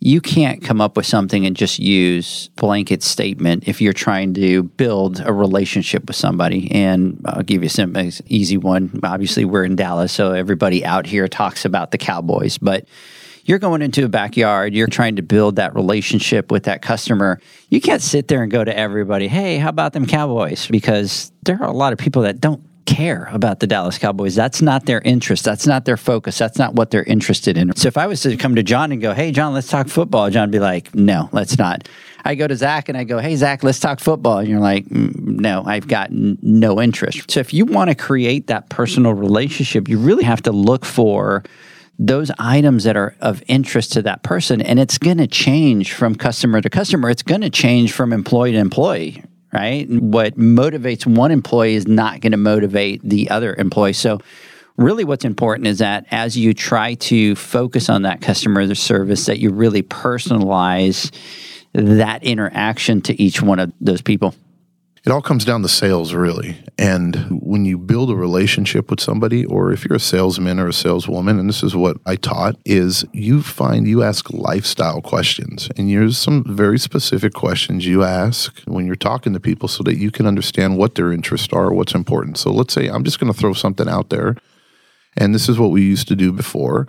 [0.00, 4.62] you can't come up with something and just use blanket statement if you're trying to
[4.62, 6.70] build a relationship with somebody.
[6.72, 8.98] And I'll give you simple, easy one.
[9.02, 12.86] Obviously, we're in Dallas, so everybody out here talks about the Cowboys, but
[13.44, 17.40] you're going into a backyard, you're trying to build that relationship with that customer.
[17.68, 20.66] You can't sit there and go to everybody, hey, how about them Cowboys?
[20.68, 24.34] Because there are a lot of people that don't care about the Dallas Cowboys.
[24.34, 25.44] That's not their interest.
[25.44, 26.38] That's not their focus.
[26.38, 27.74] That's not what they're interested in.
[27.76, 30.28] So if I was to come to John and go, hey, John, let's talk football,
[30.30, 31.88] John would be like, no, let's not.
[32.24, 34.38] I go to Zach and I go, hey, Zach, let's talk football.
[34.38, 37.30] And you're like, "Mm, no, I've got n- no interest.
[37.30, 41.42] So if you want to create that personal relationship, you really have to look for
[42.02, 44.62] those items that are of interest to that person.
[44.62, 47.10] And it's going to change from customer to customer.
[47.10, 49.22] It's going to change from employee to employee,
[49.52, 49.86] right?
[49.90, 53.92] What motivates one employee is not going to motivate the other employee.
[53.92, 54.18] So,
[54.78, 59.38] really, what's important is that as you try to focus on that customer service, that
[59.38, 61.14] you really personalize
[61.74, 64.34] that interaction to each one of those people.
[65.02, 66.62] It all comes down to sales, really.
[66.76, 70.74] And when you build a relationship with somebody, or if you're a salesman or a
[70.74, 75.70] saleswoman, and this is what I taught, is you find you ask lifestyle questions.
[75.78, 79.96] And there's some very specific questions you ask when you're talking to people so that
[79.96, 82.36] you can understand what their interests are, what's important.
[82.36, 84.36] So let's say I'm just going to throw something out there.
[85.16, 86.88] And this is what we used to do before.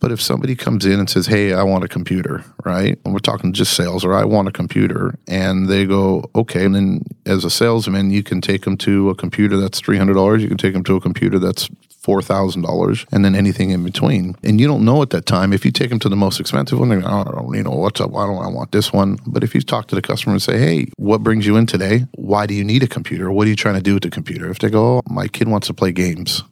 [0.00, 2.98] But if somebody comes in and says, Hey, I want a computer, right?
[3.04, 5.14] And we're talking just sales, or I want a computer.
[5.28, 6.64] And they go, Okay.
[6.64, 10.40] And then as a salesman, you can take them to a computer that's $300.
[10.40, 11.68] You can take them to a computer that's
[12.02, 14.34] $4,000 and then anything in between.
[14.42, 15.52] And you don't know at that time.
[15.52, 18.10] If you take them to the most expensive one, they're oh, you know, what's up?
[18.10, 19.18] Why don't I want this one?
[19.26, 22.06] But if you talk to the customer and say, Hey, what brings you in today?
[22.12, 23.30] Why do you need a computer?
[23.30, 24.50] What are you trying to do with the computer?
[24.50, 26.42] If they go, oh, my kid wants to play games.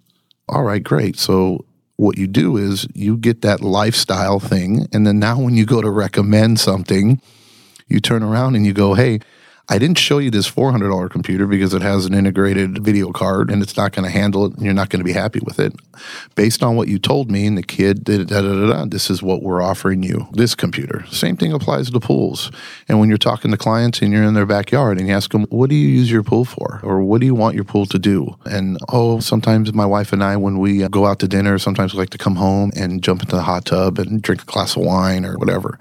[0.49, 1.19] All right, great.
[1.19, 1.65] So
[1.99, 4.87] what you do is you get that lifestyle thing.
[4.93, 7.21] And then now when you go to recommend something,
[7.89, 9.19] you turn around and you go, hey,
[9.71, 13.63] I didn't show you this $400 computer because it has an integrated video card and
[13.63, 15.75] it's not going to handle it and you're not going to be happy with it.
[16.35, 19.43] Based on what you told me and the kid, da, da, da, this is what
[19.43, 21.05] we're offering you this computer.
[21.11, 22.51] Same thing applies to pools.
[22.89, 25.45] And when you're talking to clients and you're in their backyard and you ask them,
[25.51, 26.81] what do you use your pool for?
[26.83, 28.39] Or what do you want your pool to do?
[28.47, 31.93] And oh, sometimes my wife and I, when we uh, go out to dinner, sometimes
[31.93, 34.77] we like to come home and jump into the hot tub and drink a glass
[34.77, 35.79] of wine or whatever.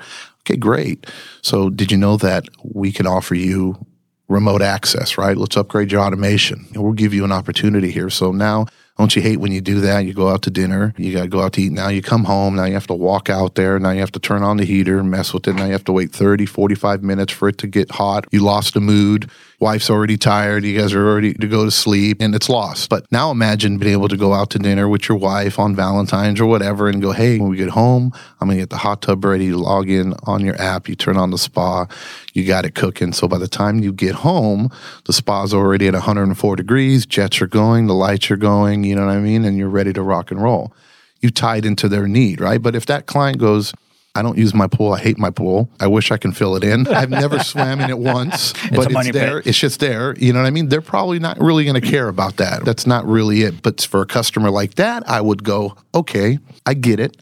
[0.48, 1.06] Okay, great.
[1.42, 3.86] So, did you know that we can offer you
[4.30, 5.36] remote access, right?
[5.36, 6.68] Let's upgrade your automation.
[6.74, 8.10] We'll give you an opportunity here.
[8.10, 8.68] So now
[8.98, 10.06] Don't you hate when you do that?
[10.06, 11.72] You go out to dinner, you got to go out to eat.
[11.72, 14.20] Now you come home, now you have to walk out there, now you have to
[14.20, 15.54] turn on the heater, mess with it.
[15.54, 18.26] Now you have to wait 30, 45 minutes for it to get hot.
[18.32, 19.30] You lost the mood.
[19.60, 20.64] Wife's already tired.
[20.66, 22.92] You guys are already to go to sleep and it's lost.
[22.92, 26.40] But now imagine being able to go out to dinner with your wife on Valentine's
[26.40, 29.02] or whatever and go, hey, when we get home, I'm going to get the hot
[29.02, 29.46] tub ready.
[29.46, 31.88] You log in on your app, you turn on the spa,
[32.34, 33.14] you got it cooking.
[33.14, 34.70] So by the time you get home,
[35.06, 39.08] the spa's already at 104 degrees, jets are going, the lights are going, you know
[39.08, 39.44] what I mean?
[39.44, 40.72] And you're ready to rock and roll.
[41.20, 42.62] You tied into their need, right?
[42.62, 43.74] But if that client goes,
[44.18, 44.94] I don't use my pool.
[44.94, 45.70] I hate my pool.
[45.80, 46.88] I wish I can fill it in.
[46.88, 49.42] I've never swam in it once, but it's, there.
[49.42, 49.48] Pit.
[49.48, 50.18] It's just there.
[50.18, 50.70] You know what I mean?
[50.70, 52.66] They're probably not really going to care about that.
[52.66, 53.62] That's not really it.
[53.62, 57.18] But for a customer like that, I would go, okay, I get it.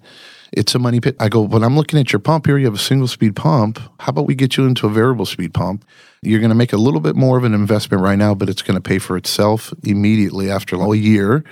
[0.54, 1.18] It's a money pit.
[1.20, 2.58] I go, but I'm looking at your pump here.
[2.58, 3.78] You have a single speed pump.
[4.00, 5.84] How about we get you into a variable speed pump?
[6.22, 8.62] You're going to make a little bit more of an investment right now, but it's
[8.62, 11.43] going to pay for itself immediately after a year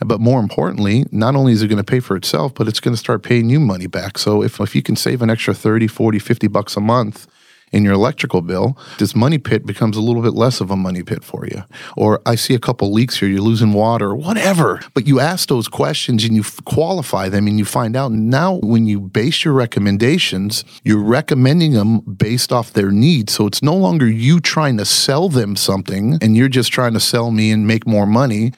[0.00, 2.94] but more importantly, not only is it going to pay for itself, but it's going
[2.94, 4.18] to start paying you money back.
[4.18, 7.26] So if, if you can save an extra 30, 40, 50 bucks a month
[7.72, 11.02] in your electrical bill, this money pit becomes a little bit less of a money
[11.02, 11.64] pit for you.
[11.96, 14.80] Or I see a couple leaks here, you're losing water, whatever.
[14.94, 18.86] But you ask those questions and you qualify them and you find out now when
[18.86, 23.32] you base your recommendations, you're recommending them based off their needs.
[23.32, 27.00] So it's no longer you trying to sell them something and you're just trying to
[27.00, 28.52] sell me and make more money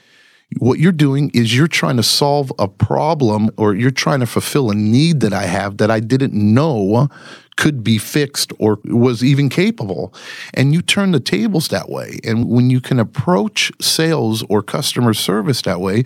[0.59, 4.71] what you're doing is you're trying to solve a problem or you're trying to fulfill
[4.71, 7.09] a need that I have that I didn't know
[7.57, 10.15] could be fixed or was even capable.
[10.55, 12.19] And you turn the tables that way.
[12.23, 16.05] And when you can approach sales or customer service that way,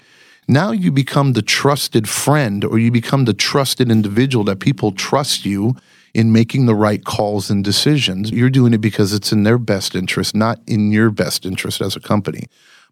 [0.49, 5.45] now you become the trusted friend or you become the trusted individual that people trust
[5.45, 5.76] you
[6.14, 8.30] in making the right calls and decisions.
[8.30, 11.95] You're doing it because it's in their best interest, not in your best interest as
[11.95, 12.47] a company.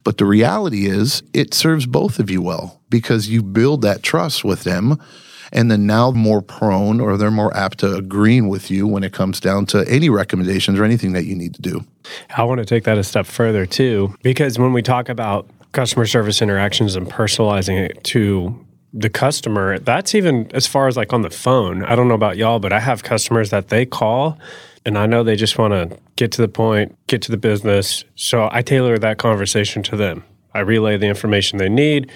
[0.05, 4.45] But the reality is, it serves both of you well because you build that trust
[4.45, 4.99] with them.
[5.51, 9.15] And then now more prone or they're more apt to agreeing with you when it
[9.15, 11.85] comes down to any recommendations or anything that you need to do.
[12.37, 16.05] I want to take that a step further too, because when we talk about customer
[16.05, 21.23] service interactions and personalizing it to the customer, that's even as far as like on
[21.23, 21.83] the phone.
[21.83, 24.39] I don't know about y'all, but I have customers that they call
[24.85, 28.05] and I know they just want to get to the point, get to the business.
[28.15, 30.25] So I tailor that conversation to them.
[30.55, 32.11] I relay the information they need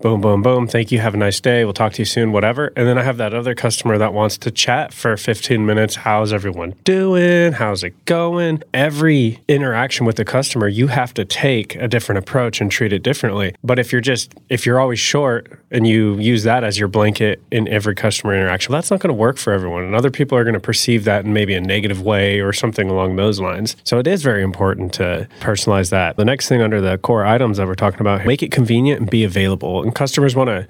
[0.00, 0.68] boom, boom, boom.
[0.68, 1.00] Thank you.
[1.00, 1.64] Have a nice day.
[1.64, 2.72] We'll talk to you soon, whatever.
[2.76, 5.96] And then I have that other customer that wants to chat for 15 minutes.
[5.96, 7.52] How's everyone doing?
[7.52, 8.62] How's it going?
[8.74, 13.02] Every interaction with the customer, you have to take a different approach and treat it
[13.02, 13.54] differently.
[13.64, 17.42] But if you're just, if you're always short and you use that as your blanket
[17.50, 19.84] in every customer interaction, that's not going to work for everyone.
[19.84, 22.90] And other people are going to perceive that in maybe a negative way or something
[22.90, 23.76] along those lines.
[23.84, 26.16] So it is very important to personalize that.
[26.16, 29.10] The next thing under the core items that we're talking about, make it convenient and
[29.10, 30.66] be available and customers want to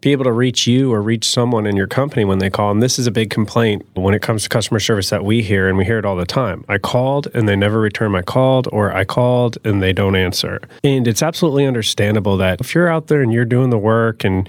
[0.00, 2.70] be able to reach you or reach someone in your company when they call.
[2.70, 5.68] And this is a big complaint when it comes to customer service that we hear,
[5.68, 6.64] and we hear it all the time.
[6.68, 10.60] I called and they never return my call, or I called and they don't answer.
[10.82, 14.48] And it's absolutely understandable that if you're out there and you're doing the work and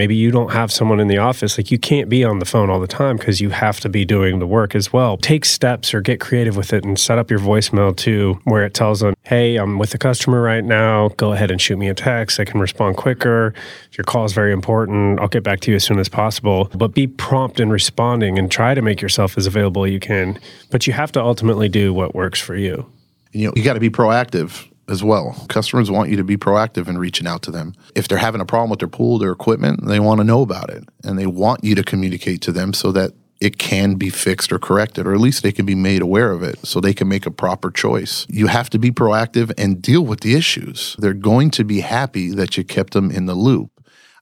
[0.00, 1.58] maybe you don't have someone in the office.
[1.58, 4.06] Like you can't be on the phone all the time because you have to be
[4.06, 5.18] doing the work as well.
[5.18, 8.72] Take steps or get creative with it and set up your voicemail too where it
[8.72, 11.08] tells them hey i'm with the customer right now.
[11.18, 12.40] Go ahead and shoot me a text.
[12.40, 13.52] I can respond quicker.
[13.90, 16.70] If your call is very important i'll get back to you as soon as possible.
[16.74, 20.40] But be prompt in responding and try to make yourself as available as you can.
[20.70, 22.90] But you have to ultimately do what works for you.
[23.32, 25.46] You know you got to be proactive as well.
[25.48, 27.74] Customers want you to be proactive in reaching out to them.
[27.94, 30.70] If they're having a problem with their pool, their equipment, they want to know about
[30.70, 34.52] it and they want you to communicate to them so that it can be fixed
[34.52, 37.08] or corrected, or at least they can be made aware of it so they can
[37.08, 38.26] make a proper choice.
[38.28, 40.94] You have to be proactive and deal with the issues.
[40.98, 43.70] They're going to be happy that you kept them in the loop.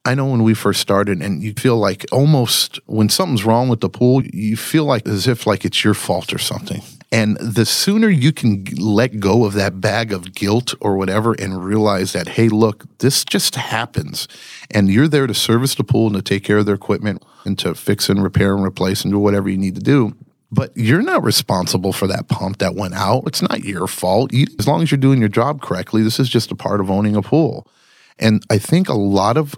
[0.05, 3.81] I know when we first started, and you feel like almost when something's wrong with
[3.81, 6.81] the pool, you feel like as if like it's your fault or something.
[7.11, 11.65] And the sooner you can let go of that bag of guilt or whatever and
[11.65, 14.29] realize that, hey, look, this just happens.
[14.71, 17.59] And you're there to service the pool and to take care of their equipment and
[17.61, 20.15] to fix and repair and replace and do whatever you need to do.
[20.51, 23.25] But you're not responsible for that pump that went out.
[23.27, 24.33] It's not your fault.
[24.33, 26.91] You, as long as you're doing your job correctly, this is just a part of
[26.91, 27.67] owning a pool.
[28.19, 29.55] And I think a lot of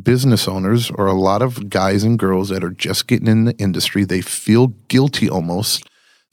[0.00, 3.56] business owners or a lot of guys and girls that are just getting in the
[3.56, 5.84] industry, they feel guilty almost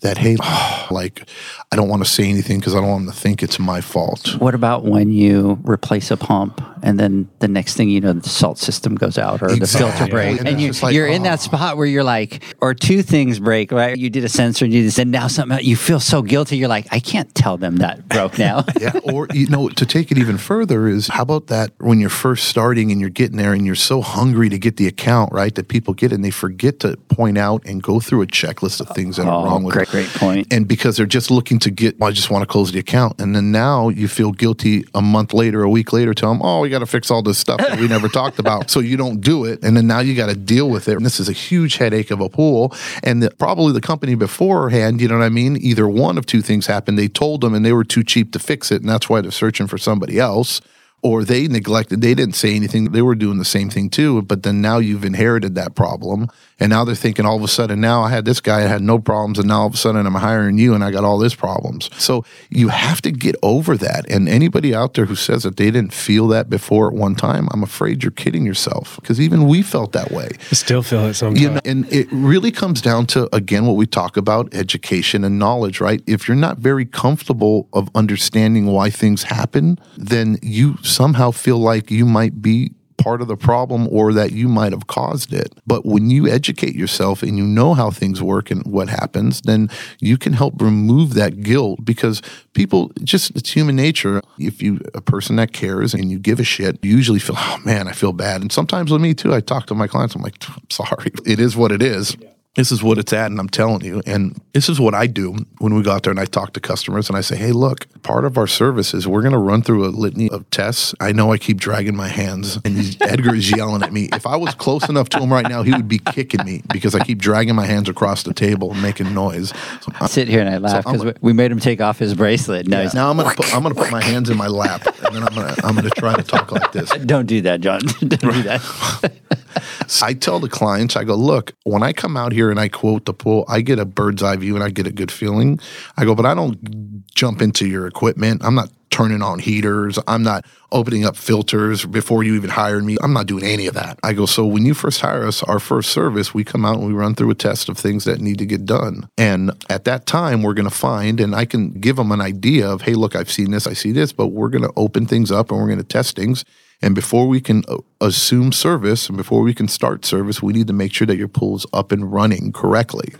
[0.01, 0.37] that, hey,
[0.91, 1.27] like,
[1.71, 3.81] I don't want to say anything because I don't want them to think it's my
[3.81, 4.35] fault.
[4.39, 8.29] What about when you replace a pump and then the next thing you know, the
[8.29, 10.09] salt system goes out or the filter Exactly.
[10.11, 11.25] breaks, And and you, like, you're in oh.
[11.25, 13.97] that spot where you're like, or two things break, right?
[13.97, 16.57] You did a sensor and you just, and now something you feel so guilty.
[16.57, 18.63] You're like, I can't tell them that broke now.
[18.79, 18.97] yeah.
[19.03, 22.47] Or, you know, to take it even further is how about that when you're first
[22.47, 25.53] starting and you're getting there and you're so hungry to get the account, right?
[25.53, 28.79] That people get it and they forget to point out and go through a checklist
[28.79, 30.51] of things that are Oh, wrong with great, great point.
[30.51, 33.19] And because they're just looking to get, well, I just want to close the account.
[33.19, 36.61] And then now you feel guilty a month later, a week later, tell them, oh,
[36.61, 38.69] we got to fix all this stuff that we never talked about.
[38.69, 39.63] So you don't do it.
[39.63, 40.95] And then now you got to deal with it.
[40.95, 42.73] And this is a huge headache of a pool.
[43.03, 45.57] And the, probably the company beforehand, you know what I mean?
[45.57, 46.97] Either one of two things happened.
[46.97, 48.81] They told them and they were too cheap to fix it.
[48.81, 50.61] And that's why they're searching for somebody else
[51.01, 54.43] or they neglected they didn't say anything they were doing the same thing too but
[54.43, 56.27] then now you've inherited that problem
[56.59, 58.81] and now they're thinking all of a sudden now i had this guy I had
[58.81, 61.17] no problems and now all of a sudden i'm hiring you and i got all
[61.17, 65.43] this problems so you have to get over that and anybody out there who says
[65.43, 69.19] that they didn't feel that before at one time i'm afraid you're kidding yourself because
[69.21, 71.41] even we felt that way I still feel it sometimes.
[71.41, 75.39] you know, and it really comes down to again what we talk about education and
[75.39, 76.01] knowledge, right?
[76.05, 81.91] If you're not very comfortable of understanding why things happen, then you somehow feel like
[81.91, 85.53] you might be part of the problem or that you might have caused it.
[85.65, 89.69] But when you educate yourself and you know how things work and what happens, then
[89.99, 92.21] you can help remove that guilt because
[92.53, 94.21] people just it's human nature.
[94.37, 97.57] If you a person that cares and you give a shit, you usually feel, oh
[97.63, 98.41] man, I feel bad.
[98.41, 101.11] And sometimes with me too, I talk to my clients, I'm like, I'm sorry.
[101.25, 102.17] It is what it is.
[102.59, 104.01] This is what it's at, and I'm telling you.
[104.05, 106.59] And this is what I do when we go out there and I talk to
[106.59, 109.61] customers and I say, hey, look, part of our service is we're going to run
[109.61, 110.93] through a litany of tests.
[110.99, 114.09] I know I keep dragging my hands, and Edgar is yelling at me.
[114.11, 116.95] If I was close enough to him right now, he would be kicking me because
[116.95, 119.53] I keep dragging my hands across the table and making noise.
[119.79, 122.67] So I sit here and I laugh because we made him take off his bracelet.
[122.67, 125.75] He's- now I'm gonna put put my hands in my lap, and then I'm I'm
[125.75, 126.89] gonna try to talk like this.
[127.05, 127.79] don't do that, John.
[128.01, 129.13] don't do that.
[130.01, 133.05] I tell the clients, I go, look, when I come out here and I quote
[133.05, 135.59] the pool, I get a bird's eye view and I get a good feeling.
[135.97, 138.41] I go, but I don't jump into your equipment.
[138.43, 139.99] I'm not turning on heaters.
[140.07, 142.97] I'm not opening up filters before you even hired me.
[143.01, 143.99] I'm not doing any of that.
[144.03, 146.87] I go, so when you first hire us, our first service, we come out and
[146.87, 149.07] we run through a test of things that need to get done.
[149.17, 152.67] And at that time, we're going to find, and I can give them an idea
[152.67, 155.31] of, hey, look, I've seen this, I see this, but we're going to open things
[155.31, 156.43] up and we're going to test things.
[156.81, 160.67] And before we can uh, assume service and before we can start service, we need
[160.67, 163.15] to make sure that your pool is up and running correctly.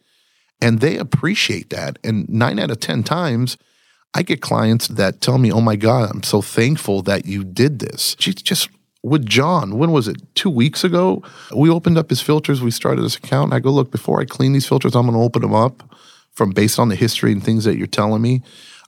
[0.62, 2.00] And they appreciate that.
[2.04, 3.58] And nine out of 10 times,
[4.14, 7.80] I get clients that tell me, oh my God, I'm so thankful that you did
[7.80, 8.16] this.
[8.20, 8.70] She just,
[9.04, 10.18] with John, when was it?
[10.36, 11.22] Two weeks ago,
[11.56, 12.62] we opened up his filters.
[12.62, 13.52] We started this account.
[13.52, 15.84] And I go, look, before I clean these filters, I'm going to open them up
[16.32, 18.42] from based on the history and things that you're telling me.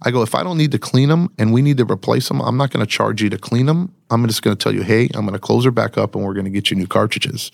[0.03, 2.41] I go, if I don't need to clean them and we need to replace them,
[2.41, 3.93] I'm not going to charge you to clean them.
[4.09, 6.25] I'm just going to tell you, hey, I'm going to close her back up and
[6.25, 7.51] we're going to get you new cartridges.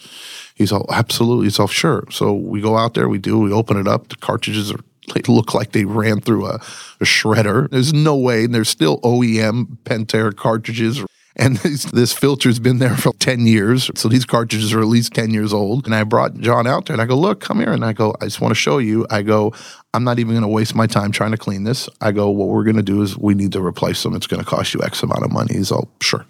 [0.56, 1.48] He's all, absolutely.
[1.48, 2.06] He's all, sure.
[2.10, 4.08] So we go out there, we do, we open it up.
[4.08, 4.80] The cartridges are,
[5.14, 6.56] they look like they ran through a,
[7.02, 7.70] a shredder.
[7.70, 8.46] There's no way.
[8.46, 11.04] And there's still OEM Pentair cartridges.
[11.36, 13.92] And this, this filter's been there for 10 years.
[13.96, 15.86] So these cartridges are at least 10 years old.
[15.86, 17.72] And I brought John out there and I go, look, come here.
[17.72, 19.06] And I go, I just want to show you.
[19.10, 19.54] I go,
[19.98, 21.90] I'm not even going to waste my time trying to clean this.
[22.02, 24.16] I go, what we're going to do is we need to replace them.
[24.16, 25.56] It's going to cost you X amount of money.
[25.56, 26.24] He's all, sure.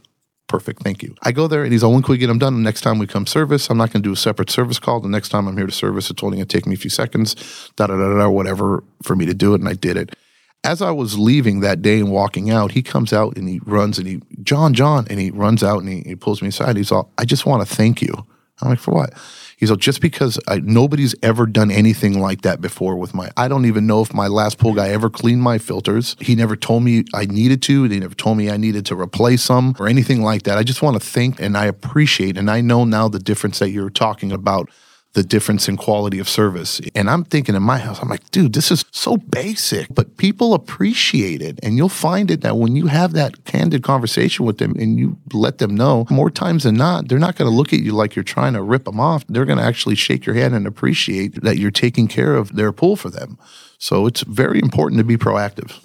[0.47, 0.84] Perfect.
[0.84, 1.13] Thank you.
[1.24, 2.53] I go there and he's all, when can we get them done?
[2.53, 5.01] The next time we come service, I'm not going to do a separate service call.
[5.01, 6.89] The next time I'm here to service, it's only going to take me a few
[6.89, 7.36] seconds,
[7.76, 9.59] da da da da, whatever for me to do it.
[9.59, 10.15] And I did it.
[10.63, 13.97] As I was leaving that day and walking out, he comes out and he runs
[13.99, 16.78] and he, John, John, and he runs out and he, he pulls me aside.
[16.78, 18.13] He's all, I just want to thank you.
[18.61, 19.13] I'm like, for what?
[19.57, 23.47] He's all, just because I, nobody's ever done anything like that before with my, I
[23.47, 26.15] don't even know if my last pool guy ever cleaned my filters.
[26.19, 27.87] He never told me I needed to.
[27.87, 30.59] They never told me I needed to replace them or anything like that.
[30.59, 33.71] I just want to thank and I appreciate, and I know now the difference that
[33.71, 34.69] you're talking about
[35.18, 36.80] the difference in quality of service.
[36.93, 40.53] And I'm thinking in my house, I'm like, dude, this is so basic, but people
[40.53, 41.59] appreciate it.
[41.63, 45.18] And you'll find it that when you have that candid conversation with them and you
[45.34, 48.15] let them know, more times than not, they're not going to look at you like
[48.15, 49.26] you're trying to rip them off.
[49.28, 52.72] They're going to actually shake your hand and appreciate that you're taking care of their
[52.72, 53.39] pool for them.
[53.80, 55.84] So it's very important to be proactive.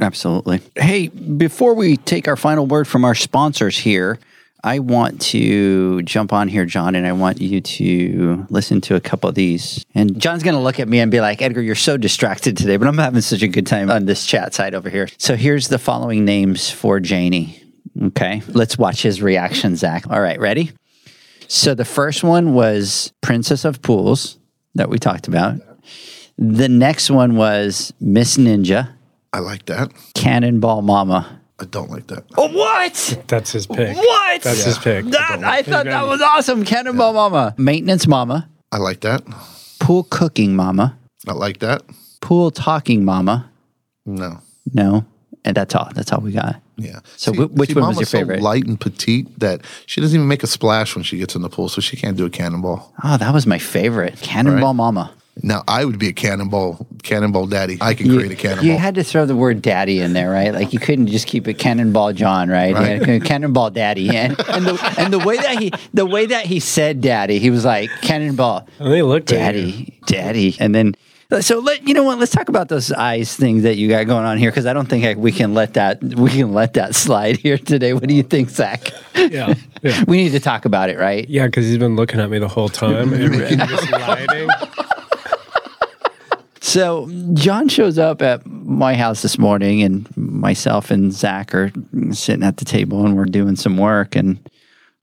[0.00, 0.62] Absolutely.
[0.74, 4.18] Hey, before we take our final word from our sponsors here,
[4.64, 9.00] I want to jump on here, John, and I want you to listen to a
[9.00, 9.84] couple of these.
[9.94, 12.78] And John's going to look at me and be like, Edgar, you're so distracted today,
[12.78, 15.06] but I'm having such a good time on this chat side over here.
[15.18, 17.62] So here's the following names for Janie.
[18.02, 18.42] Okay.
[18.48, 20.10] Let's watch his reaction, Zach.
[20.10, 20.40] All right.
[20.40, 20.72] Ready?
[21.46, 24.38] So the first one was Princess of Pools
[24.74, 25.60] that we talked about.
[26.38, 28.94] The next one was Miss Ninja,
[29.34, 29.92] I like that.
[30.14, 31.40] Cannonball Mama.
[31.60, 32.24] I don't like that.
[32.36, 33.24] Oh, what?
[33.28, 33.96] That's his pick.
[33.96, 34.42] What?
[34.42, 35.04] That's his pick.
[35.06, 36.64] That, I thought that was awesome.
[36.64, 37.54] Cannonball Mama.
[37.56, 38.48] Maintenance Mama.
[38.72, 39.22] I like that.
[39.78, 40.98] Pool Cooking Mama.
[41.28, 41.82] I like that.
[42.20, 43.50] Pool Talking Mama.
[44.04, 44.38] No.
[44.72, 45.04] No.
[45.44, 45.90] And that's all.
[45.94, 46.56] That's all we got.
[46.76, 47.00] Yeah.
[47.16, 48.38] So wh- which one was Mama's your favorite?
[48.38, 51.42] So light and petite that she doesn't even make a splash when she gets in
[51.42, 52.92] the pool, so she can't do a cannonball.
[53.04, 54.16] Oh, that was my favorite.
[54.22, 54.76] Cannonball Right.
[54.76, 55.14] Mama.
[55.42, 57.76] Now I would be a cannonball, cannonball daddy.
[57.80, 58.64] I can create a cannonball.
[58.66, 60.54] You had to throw the word daddy in there, right?
[60.54, 62.68] Like you couldn't just keep it Cannonball John, right?
[62.68, 63.02] You Right.
[63.02, 66.46] had to- Cannonball Daddy, and and the, and the way that he the way that
[66.46, 69.62] he said daddy, he was like Cannonball And they looked at you.
[69.62, 70.94] Daddy, Daddy, and then.
[71.40, 72.20] So let you know what.
[72.20, 74.86] Let's talk about those eyes things that you got going on here because I don't
[74.88, 77.92] think I, we can let that we can let that slide here today.
[77.92, 78.92] What do you think, Zach?
[79.16, 79.54] Yeah.
[79.82, 80.04] Yeah.
[80.06, 81.28] We need to talk about it, right?
[81.28, 83.34] Yeah, because he's been looking at me the whole time and
[83.68, 84.48] just lighting.
[86.74, 91.70] So John shows up at my house this morning, and myself and Zach are
[92.10, 94.16] sitting at the table, and we're doing some work.
[94.16, 94.40] And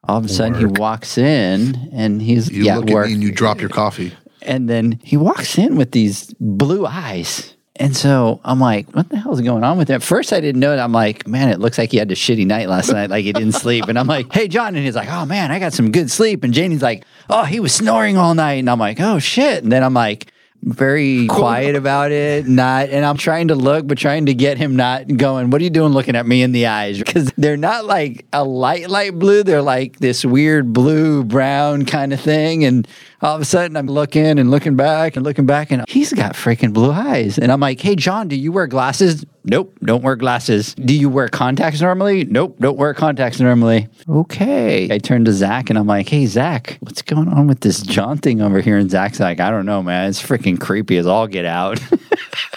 [0.04, 3.06] all of a sudden, he walks in, and he's You yeah look work.
[3.06, 4.12] at me and you drop your coffee.
[4.42, 7.56] and then he walks in with these blue eyes.
[7.78, 9.94] And so I'm like, what the hell is going on with that?
[9.94, 10.78] At first, I didn't know it.
[10.78, 13.10] I'm like, man, it looks like he had a shitty night last night.
[13.10, 13.86] Like he didn't sleep.
[13.88, 14.76] And I'm like, hey, John.
[14.76, 16.44] And he's like, oh, man, I got some good sleep.
[16.44, 18.60] And Janie's like, oh, he was snoring all night.
[18.60, 19.64] And I'm like, oh, shit.
[19.64, 20.31] And then I'm like,
[20.64, 24.76] very quiet about it, not, and I'm trying to look, but trying to get him
[24.76, 25.50] not going.
[25.50, 27.00] What are you doing, looking at me in the eyes?
[27.00, 29.44] Because they're not like a light, light blue.
[29.44, 32.64] They're like this weird blue brown kind of thing.
[32.64, 32.88] And
[33.22, 36.34] all of a sudden, I'm looking and looking back and looking back, and he's got
[36.34, 37.40] freaking blue eyes.
[37.40, 39.26] And I'm like, hey, John, do you wear glasses?
[39.44, 40.76] Nope, don't wear glasses.
[40.76, 42.26] Do you wear contacts normally?
[42.26, 43.88] Nope, don't wear contacts normally.
[44.08, 44.88] Okay.
[44.92, 48.20] I turned to Zach and I'm like, hey, Zach, what's going on with this John
[48.20, 48.78] thing over here?
[48.78, 50.10] And Zach's like, I don't know, man.
[50.10, 51.82] It's freaking creepy as all get out.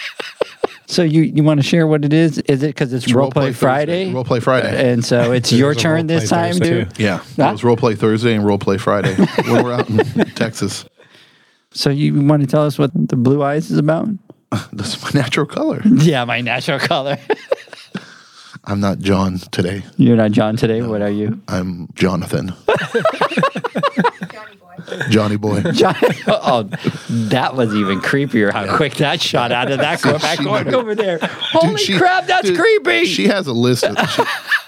[0.85, 2.37] so you, you want to share what it is?
[2.39, 4.05] Is it because it's, Role Play Roleplay Friday?
[4.11, 4.23] Thursday.
[4.23, 4.91] Roleplay Friday.
[4.91, 6.95] And so it's your turn this time, Thursday, dude?
[6.95, 7.03] too.
[7.03, 7.17] Yeah.
[7.17, 7.49] Huh?
[7.49, 9.15] It was role play Thursday and role play Friday
[9.47, 9.97] when we're out in
[10.35, 10.85] Texas.
[11.71, 14.07] So you want to tell us what the blue eyes is about?
[14.73, 15.81] That's my natural color.
[15.85, 17.17] Yeah, my natural color.
[18.65, 19.83] I'm not John today.
[19.97, 20.81] You're not John today.
[20.81, 21.39] What are you?
[21.47, 22.53] I'm Jonathan.
[25.09, 25.61] Johnny boy.
[25.71, 25.95] John.
[26.27, 26.69] Oh,
[27.09, 28.51] that was even creepier.
[28.51, 31.19] How quick that shot out of that go back She- going over there.
[31.21, 33.05] Holy she- crap, that's dude, creepy.
[33.05, 33.83] She has a list.
[33.83, 33.97] Of,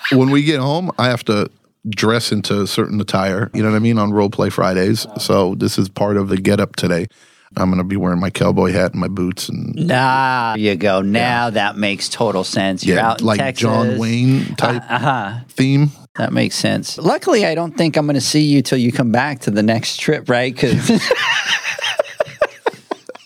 [0.09, 1.49] she- when we get home, I have to
[1.89, 3.49] dress into a certain attire.
[3.53, 5.05] You know what I mean on role play Fridays.
[5.19, 7.07] So this is part of the get up today.
[7.56, 10.76] I'm going to be wearing my cowboy hat and my boots and Nah, there you
[10.76, 11.02] go.
[11.02, 12.86] Now that makes total sense.
[12.86, 13.61] You're yeah, out in like Texas.
[13.61, 15.40] John Wayne type Uh-huh.
[15.49, 15.91] theme.
[16.18, 16.98] That makes sense.
[16.98, 19.61] Luckily, I don't think I'm going to see you till you come back to the
[19.64, 20.53] next trip, right?
[20.53, 20.91] Because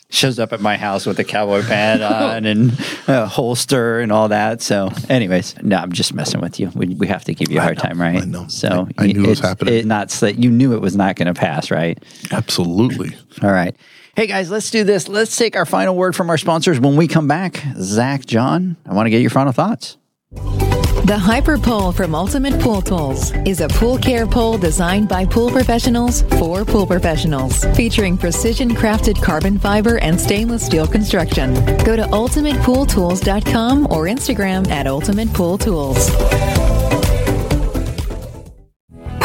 [0.10, 2.78] shows up at my house with a cowboy pad on and
[3.08, 4.62] a holster and all that.
[4.62, 6.70] So, anyways, no, I'm just messing with you.
[6.76, 8.22] We, we have to give you a hard know, time, right?
[8.22, 8.46] I know.
[8.50, 9.74] So I- I knew it was happening.
[9.74, 11.98] It not sli- you knew it was not going to pass, right?
[12.32, 13.16] Absolutely.
[13.42, 13.76] All right.
[14.16, 15.08] Hey guys, let's do this.
[15.08, 16.80] Let's take our final word from our sponsors.
[16.80, 19.98] When we come back, Zach, John, I want to get your final thoughts.
[21.06, 25.50] The Hyper Pole from Ultimate Pool Tools is a pool care pole designed by pool
[25.50, 31.54] professionals for pool professionals, featuring precision crafted carbon fiber and stainless steel construction.
[31.86, 36.10] Go to ultimatepooltools.com or Instagram at Ultimate Pool Tools.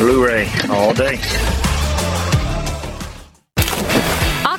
[0.00, 1.69] Blu-ray all day.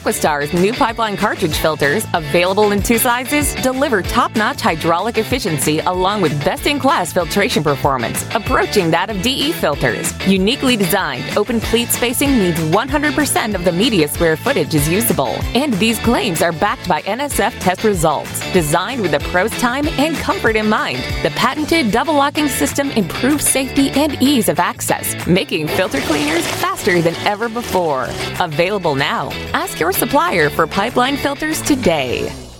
[0.01, 6.21] Aquastar's new pipeline cartridge filters, available in two sizes, deliver top notch hydraulic efficiency along
[6.21, 10.11] with best in class filtration performance, approaching that of DE filters.
[10.27, 15.35] Uniquely designed, open pleat spacing means 100% of the media square footage is usable.
[15.53, 18.39] And these claims are backed by NSF test results.
[18.53, 23.47] Designed with the pro's time and comfort in mind, the patented double locking system improves
[23.47, 28.05] safety and ease of access, making filter cleaners faster than ever before.
[28.39, 29.29] Available now.
[29.53, 32.50] Ask your supplier for pipeline filters today.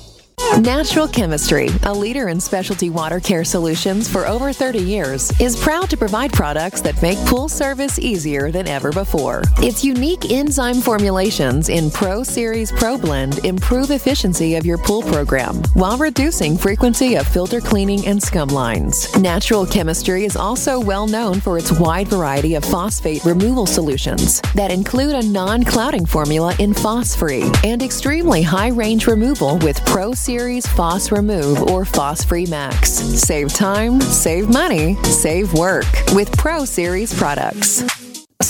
[0.59, 5.89] Natural Chemistry, a leader in specialty water care solutions for over 30 years, is proud
[5.89, 9.43] to provide products that make pool service easier than ever before.
[9.59, 15.55] Its unique enzyme formulations in Pro Series Pro Blend improve efficiency of your pool program
[15.73, 19.07] while reducing frequency of filter cleaning and scum lines.
[19.17, 24.71] Natural Chemistry is also well known for its wide variety of phosphate removal solutions that
[24.71, 30.30] include a non clouding formula in Phos-Free and extremely high range removal with Pro Series
[30.31, 32.89] Phos Remove or Phos Free Max.
[32.89, 38.00] Save time, save money, save work with Pro Series products.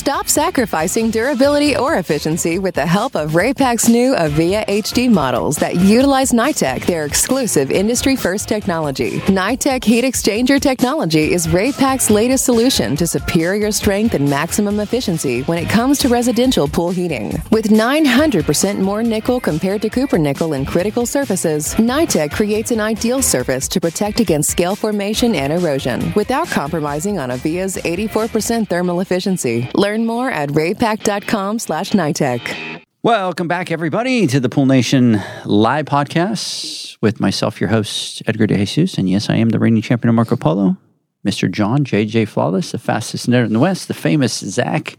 [0.01, 5.75] Stop sacrificing durability or efficiency with the help of Raypak's new Avia HD models that
[5.75, 9.19] utilize NITEC, their exclusive industry first technology.
[9.27, 15.59] NITEC heat exchanger technology is Raypak's latest solution to superior strength and maximum efficiency when
[15.59, 17.39] it comes to residential pool heating.
[17.51, 23.21] With 900% more nickel compared to copper nickel in critical surfaces, NITEC creates an ideal
[23.21, 29.69] surface to protect against scale formation and erosion without compromising on Avia's 84% thermal efficiency.
[29.75, 32.81] Learn more at raypak.com slash NITEC.
[33.03, 38.55] Welcome back, everybody, to the Pool Nation live podcast with myself, your host, Edgar De
[38.55, 38.97] Jesus.
[38.97, 40.77] And yes, I am the reigning champion of Marco Polo,
[41.25, 41.49] Mr.
[41.49, 44.97] John JJ Flawless, the fastest netter in the West, the famous Zach,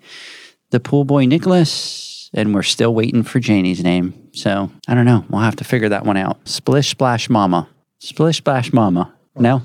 [0.70, 4.30] the pool boy Nicholas, and we're still waiting for Janie's name.
[4.32, 5.24] So I don't know.
[5.30, 6.38] We'll have to figure that one out.
[6.48, 7.68] Splish Splash Mama.
[8.00, 9.14] Splish Splash Mama.
[9.36, 9.62] No?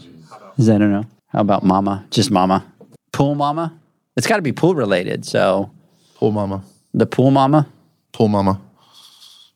[0.57, 1.05] Is that don't know.
[1.29, 2.05] How about Mama?
[2.11, 2.71] Just Mama.
[3.11, 3.79] Pool Mama?
[4.17, 5.25] It's got to be pool related.
[5.25, 5.71] So
[6.15, 6.63] Pool mama.
[6.93, 7.67] the Pool Mama?
[8.11, 8.59] Pool mama.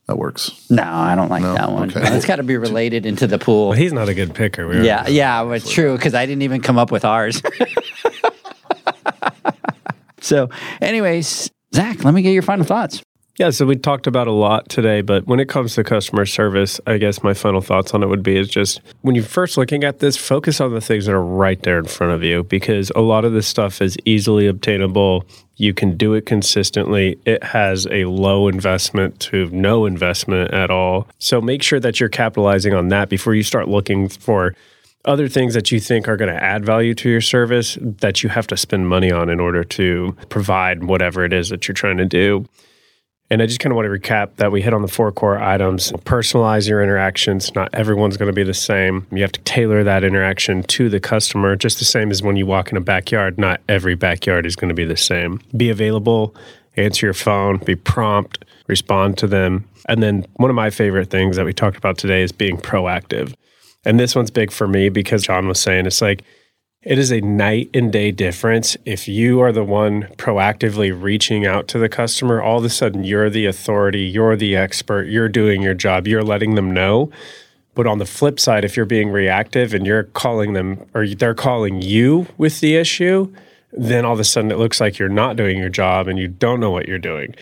[0.08, 0.66] That works.
[0.70, 1.54] No, I don't like No?
[1.56, 1.90] that one.
[1.90, 2.16] Okay.
[2.16, 3.70] It's got to be related into the pool.
[3.70, 4.68] Well, he's not a good picker.
[4.68, 7.42] We Yeah, yeah, but true because I didn't even come up with ours.
[10.22, 10.50] so,
[10.82, 13.02] anyways, Zach, let me get your final thoughts.
[13.42, 16.80] Yeah, so we talked about a lot today, but when it comes to customer service,
[16.86, 19.84] I guess my final thoughts on it would be is just when you're first looking
[19.84, 22.92] at this, focus on the things that are right there in front of you because
[22.96, 25.26] a lot of this stuff is easily obtainable.
[25.56, 27.18] You can do it consistently.
[27.26, 31.08] It has a low investment to no investment at all.
[31.18, 34.54] So make sure that you're capitalizing on that before you start looking for
[35.06, 38.30] other things that you think are going to add value to your service that you
[38.30, 41.98] have to spend money on in order to provide whatever it is that you're trying
[41.98, 42.46] to do.
[43.32, 45.42] And I just kind of want to recap that we hit on the four core
[45.42, 45.94] items.
[46.04, 47.56] Personalize your interactions.
[47.56, 49.08] Not everyone's going to be the same.
[49.10, 52.46] You have to tailor that interaction to the customer, just the same as when you
[52.46, 53.40] walk in a backyard.
[53.40, 55.40] Not every backyard is going to be the same.
[55.56, 56.36] Be available,
[56.76, 59.66] answer your phone, be prompt, respond to them.
[59.88, 63.34] And then one of my favorite things that we talked about today is being proactive.
[63.86, 66.24] And this one's big for me because John was saying it's like,
[66.84, 68.76] it is a night and day difference.
[68.86, 73.04] If you are the one proactively reaching out to the customer, all of a sudden
[73.04, 77.12] you're the authority, you're the expert, you're doing your job, you're letting them know.
[77.76, 81.36] But on the flip side, if you're being reactive and you're calling them or they're
[81.36, 83.32] calling you with the issue,
[83.72, 86.28] then all of a sudden it looks like you're not doing your job and you
[86.28, 87.36] don't know what you're doing.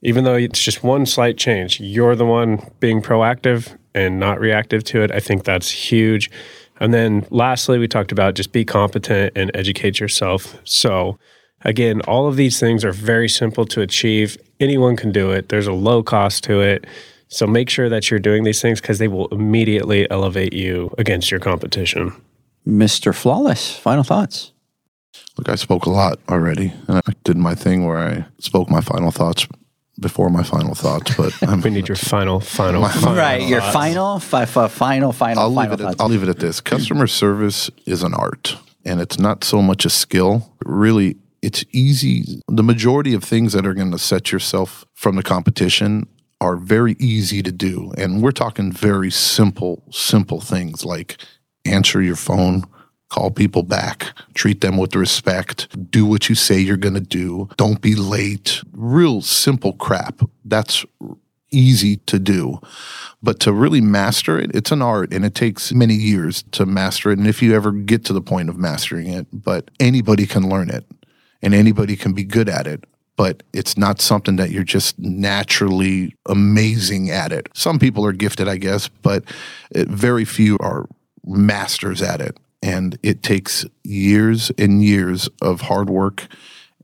[0.00, 4.84] Even though it's just one slight change, you're the one being proactive and not reactive
[4.84, 5.10] to it.
[5.10, 6.30] I think that's huge.
[6.80, 10.56] And then lastly, we talked about just be competent and educate yourself.
[10.64, 11.18] So,
[11.62, 14.36] again, all of these things are very simple to achieve.
[14.60, 16.86] Anyone can do it, there's a low cost to it.
[17.28, 21.30] So, make sure that you're doing these things because they will immediately elevate you against
[21.30, 22.12] your competition.
[22.66, 23.14] Mr.
[23.14, 24.52] Flawless, final thoughts.
[25.38, 28.80] Look, I spoke a lot already, and I did my thing where I spoke my
[28.80, 29.46] final thoughts
[30.00, 31.14] before my final thoughts.
[31.16, 33.72] But I'm, We need your final, final, My- final right, your thoughts.
[33.74, 35.80] final, fi- fi- final, final, I'll leave final it.
[35.80, 36.00] At, thoughts.
[36.00, 36.60] I'll leave it at this.
[36.60, 40.52] Customer service is an art, and it's not so much a skill.
[40.64, 42.40] Really it's easy.
[42.48, 46.08] The majority of things that are going to set yourself from the competition
[46.40, 47.92] are very easy to do.
[47.96, 51.18] And we're talking very simple, simple things like
[51.64, 52.64] answer your phone,
[53.08, 57.48] call people back, treat them with respect, do what you say you're going to do,
[57.56, 58.62] don't be late.
[58.72, 60.20] Real simple crap.
[60.44, 60.84] That's
[61.50, 62.60] easy to do.
[63.22, 67.10] But to really master it, it's an art and it takes many years to master
[67.10, 67.18] it.
[67.18, 70.70] And if you ever get to the point of mastering it, but anybody can learn
[70.70, 70.84] it
[71.42, 72.84] and anybody can be good at it.
[73.16, 77.48] But it's not something that you're just naturally amazing at it.
[77.54, 79.24] Some people are gifted, I guess, but
[79.74, 80.86] eh, very few are
[81.24, 82.36] masters at it.
[82.62, 86.26] And it takes years and years of hard work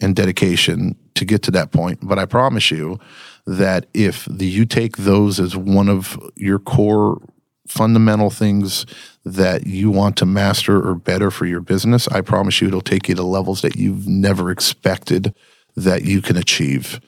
[0.01, 2.01] and dedication to get to that point.
[2.03, 2.99] But I promise you
[3.47, 7.20] that if the, you take those as one of your core
[7.66, 8.85] fundamental things
[9.24, 13.09] that you want to master or better for your business, I promise you it'll take
[13.09, 15.35] you to levels that you've never expected
[15.77, 17.01] that you can achieve.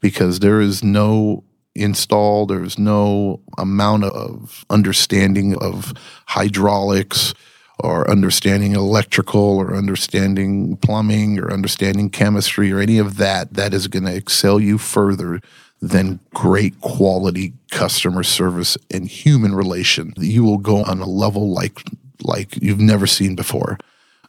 [0.00, 1.44] Because there is no
[1.74, 5.92] install, there's no amount of understanding of
[6.26, 7.34] hydraulics
[7.78, 13.86] or understanding electrical or understanding plumbing or understanding chemistry or any of that that is
[13.86, 15.40] going to excel you further
[15.80, 20.14] than great quality customer service and human relation.
[20.16, 21.82] You will go on a level like
[22.22, 23.78] like you've never seen before.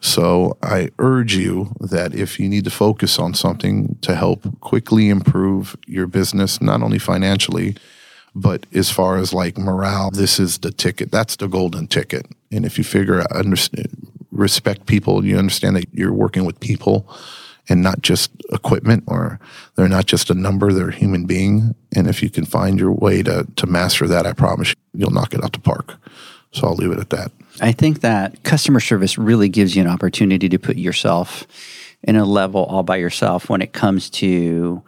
[0.02, 5.10] So I urge you that if you need to focus on something to help quickly
[5.10, 7.76] improve your business, not only financially,
[8.36, 11.11] but as far as like morale, this is the ticket.
[11.11, 12.28] That's the golden ticket.
[12.52, 16.60] And if you figure uh, out, understand, respect people, you understand that you're working with
[16.60, 17.10] people
[17.69, 19.40] and not just equipment or
[19.76, 21.76] they're not just a number, they're a human being.
[21.95, 25.11] And if you can find your way to, to master that, I promise you, you'll
[25.11, 25.95] knock it out the park.
[26.52, 27.32] So I'll leave it at that.
[27.60, 31.45] I think that customer service really gives you an opportunity to put yourself
[32.03, 34.82] in a level all by yourself when it comes to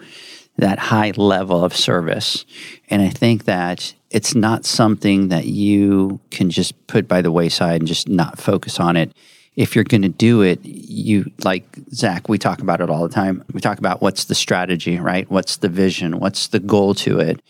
[0.60, 2.46] that high level of service.
[2.90, 7.82] And I think that it's not something that you can just put by the wayside
[7.82, 9.12] and just not focus on it
[9.60, 13.14] if you're going to do it, you like Zach, we talk about it all the
[13.14, 13.44] time.
[13.52, 15.30] We talk about what's the strategy, right?
[15.30, 16.20] What's the vision?
[16.20, 17.42] What's the goal to it?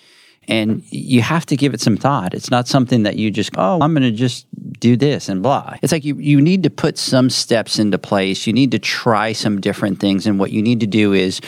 [0.47, 2.33] And you have to give it some thought.
[2.33, 4.47] It's not something that you just, oh, I'm going to just
[4.79, 5.75] do this and blah.
[5.83, 8.47] It's like you, you need to put some steps into place.
[8.47, 10.25] You need to try some different things.
[10.25, 11.39] And what you need to do is,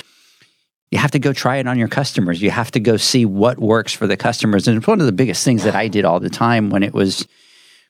[0.91, 2.41] you have to go try it on your customers.
[2.41, 4.67] You have to go see what works for the customers.
[4.67, 6.93] And it's one of the biggest things that I did all the time when it
[6.93, 7.25] was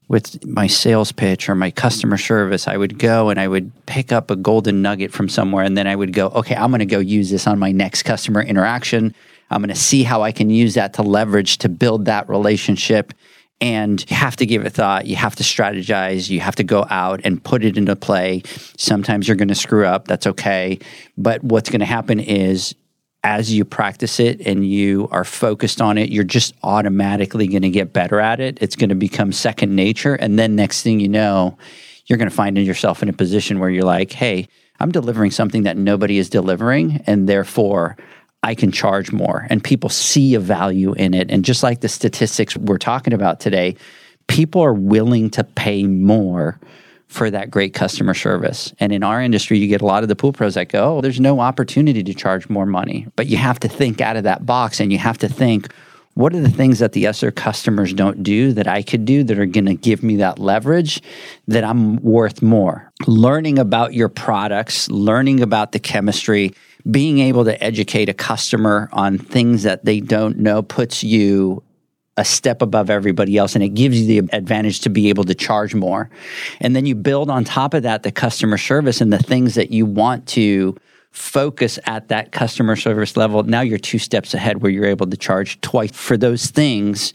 [0.07, 4.11] with my sales pitch or my customer service, I would go and I would pick
[4.11, 5.63] up a golden nugget from somewhere.
[5.63, 8.03] And then I would go, okay, I'm going to go use this on my next
[8.03, 9.15] customer interaction.
[9.49, 13.13] I'm going to see how I can use that to leverage to build that relationship.
[13.61, 15.05] And you have to give it thought.
[15.05, 16.29] You have to strategize.
[16.29, 18.41] You have to go out and put it into play.
[18.77, 20.07] Sometimes you're going to screw up.
[20.07, 20.79] That's okay.
[21.17, 22.75] But what's going to happen is
[23.23, 27.69] as you practice it and you are focused on it, you're just automatically going to
[27.69, 28.57] get better at it.
[28.61, 30.15] It's going to become second nature.
[30.15, 31.57] And then next thing you know,
[32.07, 34.47] you're going to find yourself in a position where you're like, hey,
[34.79, 37.03] I'm delivering something that nobody is delivering.
[37.05, 37.95] And therefore,
[38.41, 39.45] I can charge more.
[39.51, 41.29] And people see a value in it.
[41.29, 43.75] And just like the statistics we're talking about today,
[44.27, 46.59] people are willing to pay more
[47.11, 48.73] for that great customer service.
[48.79, 51.01] And in our industry, you get a lot of the pool pros that go, oh,
[51.01, 53.05] there's no opportunity to charge more money.
[53.17, 55.73] But you have to think out of that box and you have to think,
[56.13, 59.37] what are the things that the other customers don't do that I could do that
[59.37, 61.01] are going to give me that leverage
[61.47, 62.89] that I'm worth more?
[63.07, 66.53] Learning about your products, learning about the chemistry,
[66.89, 71.61] being able to educate a customer on things that they don't know puts you
[72.21, 75.33] a step above everybody else and it gives you the advantage to be able to
[75.33, 76.07] charge more.
[76.59, 79.71] And then you build on top of that the customer service and the things that
[79.71, 80.77] you want to
[81.09, 83.41] focus at that customer service level.
[83.41, 87.13] Now you're two steps ahead where you're able to charge twice for those things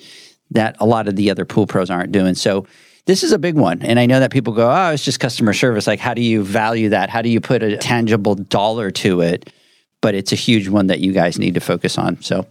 [0.51, 2.35] that a lot of the other pool pros aren't doing.
[2.35, 2.67] So
[3.05, 3.83] this is a big one.
[3.83, 5.87] And I know that people go, oh, it's just customer service.
[5.87, 7.11] Like, how do you value that?
[7.11, 9.53] How do you put a tangible dollar to it?
[10.01, 12.21] But it's a huge one that you guys need to focus on.
[12.23, 12.47] So,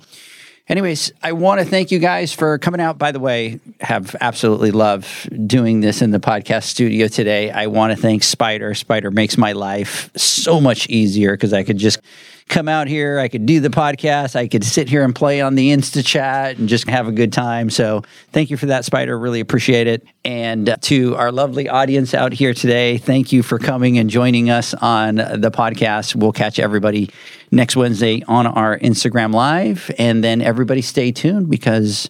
[0.68, 2.98] Anyways, I want to thank you guys for coming out.
[2.98, 7.52] By the way, have absolutely loved doing this in the podcast studio today.
[7.52, 8.74] I want to thank Spider.
[8.74, 12.00] Spider makes my life so much easier because I could just
[12.48, 13.20] come out here.
[13.20, 14.36] I could do the podcast.
[14.36, 17.34] I could sit here and play on the Insta chat and just have a good
[17.34, 17.70] time.
[17.70, 19.18] So thank you for that, Spider.
[19.18, 20.06] Really appreciate it.
[20.24, 24.50] And uh, to our lovely audience out here today, thank you for coming and joining
[24.50, 26.16] us on the podcast.
[26.16, 27.10] We'll catch everybody
[27.52, 29.90] next Wednesday on our Instagram Live.
[29.98, 32.10] And then everybody stay tuned because.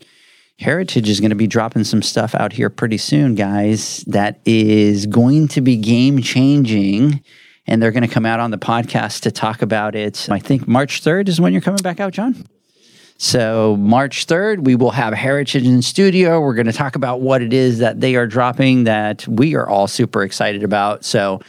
[0.58, 5.06] Heritage is going to be dropping some stuff out here pretty soon, guys, that is
[5.06, 7.22] going to be game changing
[7.68, 10.28] and they're going to come out on the podcast to talk about it.
[10.30, 12.46] I think March 3rd is when you're coming back out, John.
[13.18, 16.42] So, March 3rd, we will have Heritage in studio.
[16.42, 19.68] We're going to talk about what it is that they are dropping that we are
[19.68, 21.06] all super excited about.
[21.06, 21.42] So,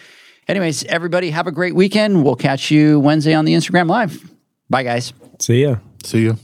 [0.47, 2.25] anyways, everybody have a great weekend.
[2.25, 4.31] We'll catch you Wednesday on the Instagram Live.
[4.71, 5.13] Bye, guys.
[5.41, 5.77] See ya.
[6.05, 6.39] See you.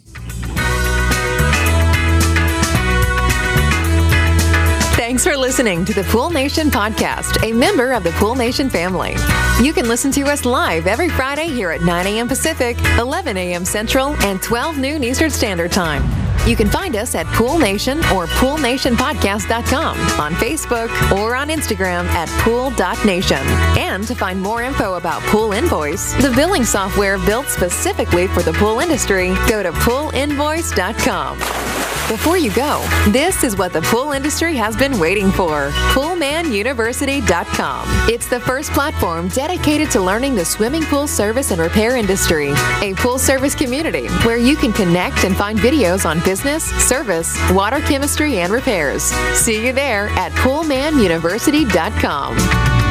[5.12, 9.14] Thanks for listening to the Pool Nation podcast, a member of the Pool Nation family.
[9.60, 12.26] You can listen to us live every Friday here at 9 a.m.
[12.26, 13.66] Pacific, 11 a.m.
[13.66, 16.02] Central, and 12 noon Eastern Standard Time.
[16.48, 22.30] You can find us at Pool Nation or PoolNationPodcast.com on Facebook or on Instagram at
[22.40, 23.36] Pool.Nation.
[23.76, 28.54] And to find more info about Pool Invoice, the billing software built specifically for the
[28.54, 31.81] pool industry, go to PoolInvoice.com.
[32.08, 37.86] Before you go, this is what the pool industry has been waiting for PoolmanUniversity.com.
[38.08, 42.52] It's the first platform dedicated to learning the swimming pool service and repair industry,
[42.82, 47.80] a pool service community where you can connect and find videos on business, service, water
[47.80, 49.04] chemistry, and repairs.
[49.34, 52.81] See you there at PoolmanUniversity.com.